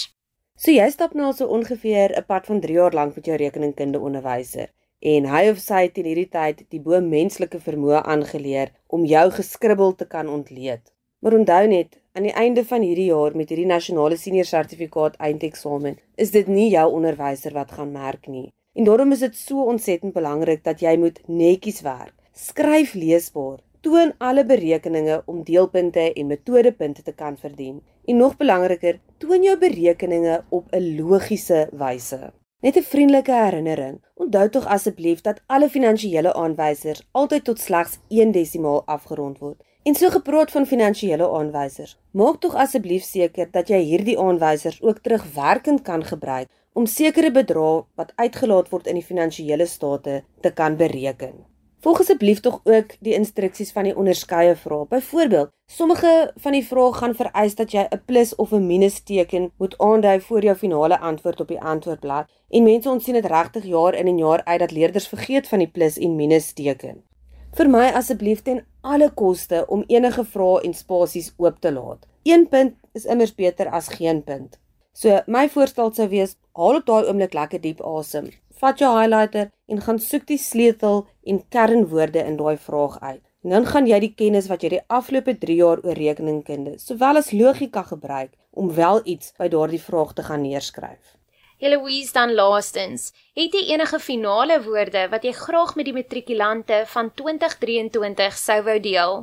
So 0.60 0.74
jy 0.74 0.90
stap 0.92 1.14
nou 1.16 1.30
al 1.30 1.36
so 1.38 1.48
ongeveer 1.58 2.12
'n 2.20 2.26
pad 2.28 2.50
van 2.50 2.60
3 2.66 2.76
jaar 2.76 2.98
lank 3.00 3.16
met 3.16 3.30
jou 3.30 3.38
rekeningkunde 3.40 4.02
onderwyser 4.08 4.68
en 5.14 5.30
hy 5.36 5.44
of 5.52 5.62
sy 5.64 5.80
het 5.86 6.02
in 6.04 6.10
hierdie 6.12 6.28
tyd 6.36 6.66
die 6.76 6.82
bo 6.90 7.00
menslike 7.00 7.64
vermoë 7.70 8.04
aangeleer 8.04 8.74
om 8.88 9.08
jou 9.14 9.32
geskribbel 9.40 9.96
te 9.96 10.06
kan 10.06 10.28
ontleed. 10.28 10.84
Maar 11.22 11.40
onthou 11.40 11.68
net, 11.68 11.98
aan 12.12 12.28
die 12.28 12.36
einde 12.44 12.66
van 12.66 12.82
hierdie 12.82 13.10
jaar 13.14 13.32
met 13.36 13.50
hierdie 13.50 13.72
nasionale 13.72 14.18
senior 14.18 14.46
sertifikaat 14.46 15.16
eindeksamen, 15.16 16.00
is 16.18 16.32
dit 16.32 16.48
nie 16.48 16.70
jou 16.70 16.88
onderwyser 16.92 17.54
wat 17.54 17.72
gaan 17.72 17.92
merk 17.92 18.28
nie. 18.28 18.52
En 18.76 18.84
daarom 18.84 19.12
is 19.12 19.20
dit 19.20 19.36
so 19.36 19.64
ontsettend 19.64 20.14
belangrik 20.14 20.64
dat 20.64 20.82
jy 20.82 20.98
moet 20.98 21.22
netjies 21.28 21.82
werk. 21.82 22.18
Skryf 22.34 22.94
leesbaar, 22.94 23.60
toon 23.82 24.14
alle 24.18 24.46
berekeninge 24.46 25.22
om 25.26 25.44
deelpunte 25.44 26.14
en 26.14 26.28
metodepunte 26.28 27.02
te 27.04 27.14
kan 27.14 27.38
verdien. 27.38 27.82
En 28.06 28.18
nog 28.18 28.38
belangriker, 28.38 29.00
toon 29.18 29.44
jou 29.44 29.58
berekeninge 29.58 30.44
op 30.50 30.72
'n 30.72 30.96
logiese 31.00 31.70
wyse. 31.72 32.34
Net 32.62 32.76
'n 32.78 32.84
vriendelike 32.84 33.34
herinnering. 33.34 34.02
Onthou 34.16 34.50
tog 34.50 34.66
asseblief 34.66 35.22
dat 35.22 35.42
alle 35.46 35.70
finansiële 35.70 36.34
aanwysers 36.34 37.08
altyd 37.12 37.44
tot 37.44 37.60
slegs 37.60 38.00
1 38.08 38.32
desimaal 38.32 38.86
afgerond 38.86 39.38
word. 39.38 39.64
En 39.84 39.96
so 39.96 40.10
gepraat 40.10 40.52
van 40.52 40.66
finansiële 40.66 41.30
aanwysers, 41.30 41.98
maak 42.12 42.40
tog 42.40 42.56
asseblief 42.56 43.04
seker 43.04 43.48
dat 43.52 43.68
jy 43.68 43.80
hierdie 43.82 44.20
aanwysers 44.20 44.82
ook 44.82 45.00
terugwerkend 45.00 45.82
kan 45.82 46.04
gebruik 46.06 46.50
om 46.74 46.86
sekere 46.86 47.32
bedrae 47.32 47.84
wat 47.96 48.14
uitgelaat 48.16 48.70
word 48.70 48.88
in 48.88 49.00
die 49.00 49.06
finansiële 49.06 49.66
state 49.66 50.24
te 50.42 50.54
kan 50.54 50.78
bereken. 50.78 51.51
Volg 51.82 52.00
asseblief 52.00 52.40
tog 52.46 52.60
ook 52.64 52.92
die 53.02 53.14
instruksies 53.18 53.72
van 53.74 53.88
die 53.88 53.96
onderskeie 53.98 54.54
vrae. 54.56 54.86
Byvoorbeeld, 54.90 55.50
sommige 55.66 56.12
van 56.44 56.54
die 56.54 56.66
vrae 56.66 56.92
gaan 56.94 57.16
vereis 57.18 57.56
dat 57.58 57.72
jy 57.74 57.88
'n 57.90 58.02
plus 58.06 58.36
of 58.36 58.52
'n 58.54 58.68
minus 58.68 59.00
teken 59.00 59.50
moet 59.58 59.78
aandui 59.78 60.22
voor 60.22 60.44
jou 60.44 60.56
finale 60.56 61.00
antwoord 61.00 61.40
op 61.40 61.48
die 61.48 61.62
antwoordblad. 61.62 62.30
En 62.50 62.64
mense 62.64 62.90
ons 62.90 63.04
sien 63.04 63.14
dit 63.14 63.26
regtig 63.26 63.66
jaar 63.66 63.94
in 63.94 64.08
en 64.08 64.18
jaar 64.18 64.44
uit 64.46 64.60
dat 64.60 64.72
leerders 64.72 65.08
vergeet 65.08 65.48
van 65.48 65.60
die 65.60 65.68
plus 65.68 65.98
en 65.98 66.16
minus 66.16 66.54
teken. 66.54 67.04
Vir 67.52 67.70
my 67.70 67.88
asseblief 67.94 68.42
ten 68.42 68.66
alle 68.82 69.10
koste 69.14 69.66
om 69.68 69.84
enige 69.88 70.26
vrae 70.26 70.62
en 70.62 70.74
spasies 70.74 71.34
oop 71.38 71.60
te 71.60 71.72
laat. 71.72 72.08
1 72.24 72.48
punt 72.48 72.74
is 72.94 73.06
immers 73.06 73.36
beter 73.36 73.70
as 73.70 73.88
geen 73.88 74.24
punt. 74.24 74.60
So 74.94 75.22
my 75.28 75.48
voorstel 75.50 75.94
sou 75.94 76.08
wees, 76.12 76.38
haal 76.58 76.82
op 76.82 76.86
daai 76.86 77.08
oomblik 77.08 77.34
lekker 77.34 77.62
diep 77.64 77.82
asem 77.82 78.32
vat 78.62 78.82
jou 78.82 78.92
highlighter 78.94 79.50
en 79.72 79.82
gaan 79.86 80.00
soek 80.00 80.28
die 80.30 80.40
sleutel 80.42 81.06
en 81.26 81.42
kernwoorde 81.54 82.22
in 82.30 82.38
daai 82.38 82.58
vraag 82.58 83.00
uit. 83.02 83.22
En 83.44 83.56
dan 83.56 83.66
gaan 83.66 83.88
jy 83.90 83.98
die 84.04 84.14
kennis 84.18 84.50
wat 84.52 84.62
jy 84.62 84.76
die 84.76 84.84
afgelope 84.98 85.34
3 85.42 85.56
jaar 85.58 85.82
oor 85.82 85.98
rekeningkunde, 85.98 86.76
sowel 86.78 87.18
as 87.22 87.32
logika 87.34 87.82
gebruik 87.90 88.36
om 88.52 88.70
wel 88.78 89.02
iets 89.16 89.34
by 89.40 89.48
daardie 89.50 89.82
vraag 89.82 90.14
te 90.14 90.26
gaan 90.28 90.46
neerskryf. 90.46 91.18
Eloise 91.62 92.14
dan 92.14 92.34
laastens, 92.38 93.10
het 93.38 93.54
jy 93.54 93.64
enige 93.74 94.00
finale 94.02 94.60
woorde 94.66 95.08
wat 95.10 95.26
jy 95.26 95.34
graag 95.38 95.76
met 95.78 95.90
die 95.90 95.98
matrikulante 95.98 96.84
van 96.94 97.12
2023 97.18 98.38
sou 98.38 98.62
wou 98.70 98.78
deel? 98.82 99.22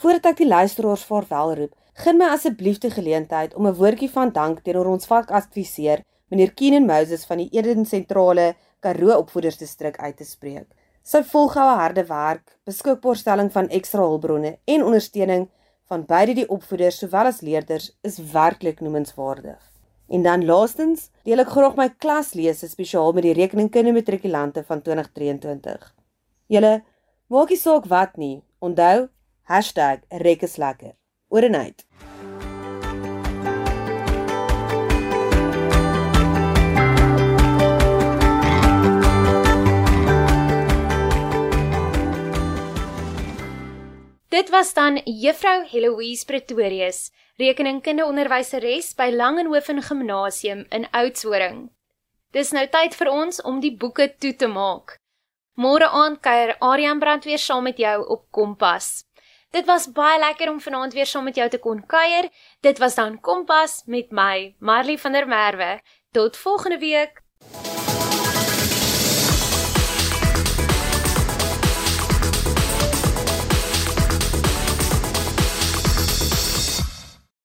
Voordat 0.00 0.32
ek 0.32 0.42
die 0.44 0.48
luisteraars 0.48 1.04
vaarwel 1.08 1.54
roep, 1.60 1.77
gun 1.98 2.18
my 2.20 2.28
asseblief 2.30 2.76
die 2.78 2.92
geleentheid 2.94 3.54
om 3.58 3.66
'n 3.66 3.74
woordjie 3.74 4.10
van 4.10 4.30
dank 4.30 4.60
teenoor 4.62 4.86
ons 4.86 5.06
vakadviseur, 5.06 6.04
meneer 6.30 6.52
Keenan 6.54 6.86
Moses 6.86 7.24
van 7.26 7.38
die 7.38 7.48
Eden 7.50 7.84
Sentrale 7.86 8.54
Karoo 8.80 9.16
Opvoedersdistrik 9.18 9.96
uit 9.98 10.16
te 10.16 10.24
spreek. 10.24 10.68
Sy 11.02 11.22
volgehoue 11.22 11.78
harde 11.80 12.04
werk, 12.06 12.58
beskikbaarstelling 12.64 13.50
van 13.52 13.68
ekstra 13.68 14.00
hulpbronne 14.00 14.58
en 14.64 14.84
ondersteuning 14.84 15.48
van 15.88 16.04
beide 16.04 16.34
die 16.34 16.48
opvoeders 16.48 16.98
sowel 16.98 17.26
as 17.26 17.40
leerders 17.40 17.90
is 18.02 18.18
werklik 18.32 18.80
noemenswaardig. 18.80 19.58
En 20.08 20.22
dan 20.22 20.44
laastens, 20.44 21.10
deel 21.24 21.40
ek 21.40 21.48
graag 21.48 21.76
my 21.76 21.88
klaslese 21.88 22.68
spesiaal 22.68 23.12
met 23.12 23.22
die 23.22 23.34
rekeningkunde 23.34 23.92
matrikulante 23.92 24.62
van 24.62 24.82
2023. 24.82 25.94
Julle 26.46 26.84
maak 27.26 27.50
nie 27.50 27.58
saak 27.58 27.86
wat 27.86 28.16
nie. 28.16 28.42
Onthou 28.60 29.08
#rekeslekker. 30.08 30.94
Oor 31.28 31.42
en 31.42 31.54
uit. 31.54 31.87
Dit 44.48 44.56
was 44.56 44.74
dan 44.74 45.00
Juffrou 45.04 45.66
Heloise 45.68 46.24
Pretorius, 46.24 47.10
rekeningkunde 47.36 48.04
onderwyseres 48.04 48.94
by 48.96 49.10
Langehoven 49.12 49.82
Gimnasium 49.82 50.62
in 50.72 50.86
Oudtshoorn. 50.90 51.58
Dis 52.32 52.54
nou 52.56 52.62
tyd 52.72 52.96
vir 52.96 53.10
ons 53.12 53.42
om 53.44 53.58
die 53.60 53.74
boeke 53.76 54.06
toe 54.16 54.32
te 54.40 54.48
maak. 54.48 54.96
Môre 55.60 55.90
aand 55.92 56.22
kuier 56.24 56.54
Aryan 56.64 56.96
Brand 56.96 57.28
weer 57.28 57.44
saam 57.44 57.68
met 57.68 57.76
jou 57.76 57.98
op 58.08 58.24
Kompas. 58.32 59.04
Dit 59.52 59.68
was 59.68 59.90
baie 59.92 60.16
lekker 60.24 60.48
om 60.48 60.64
vanaand 60.64 60.96
weer 60.96 61.12
saam 61.12 61.28
met 61.28 61.36
jou 61.36 61.50
te 61.52 61.60
kon 61.60 61.84
kuier. 61.84 62.32
Dit 62.64 62.80
was 62.80 62.96
dan 62.96 63.20
Kompas 63.20 63.82
met 63.84 64.08
my, 64.08 64.54
Marley 64.64 64.96
van 64.96 65.12
der 65.12 65.28
Merwe. 65.28 65.74
Tot 66.16 66.40
volgende 66.40 66.80
week. 66.80 67.20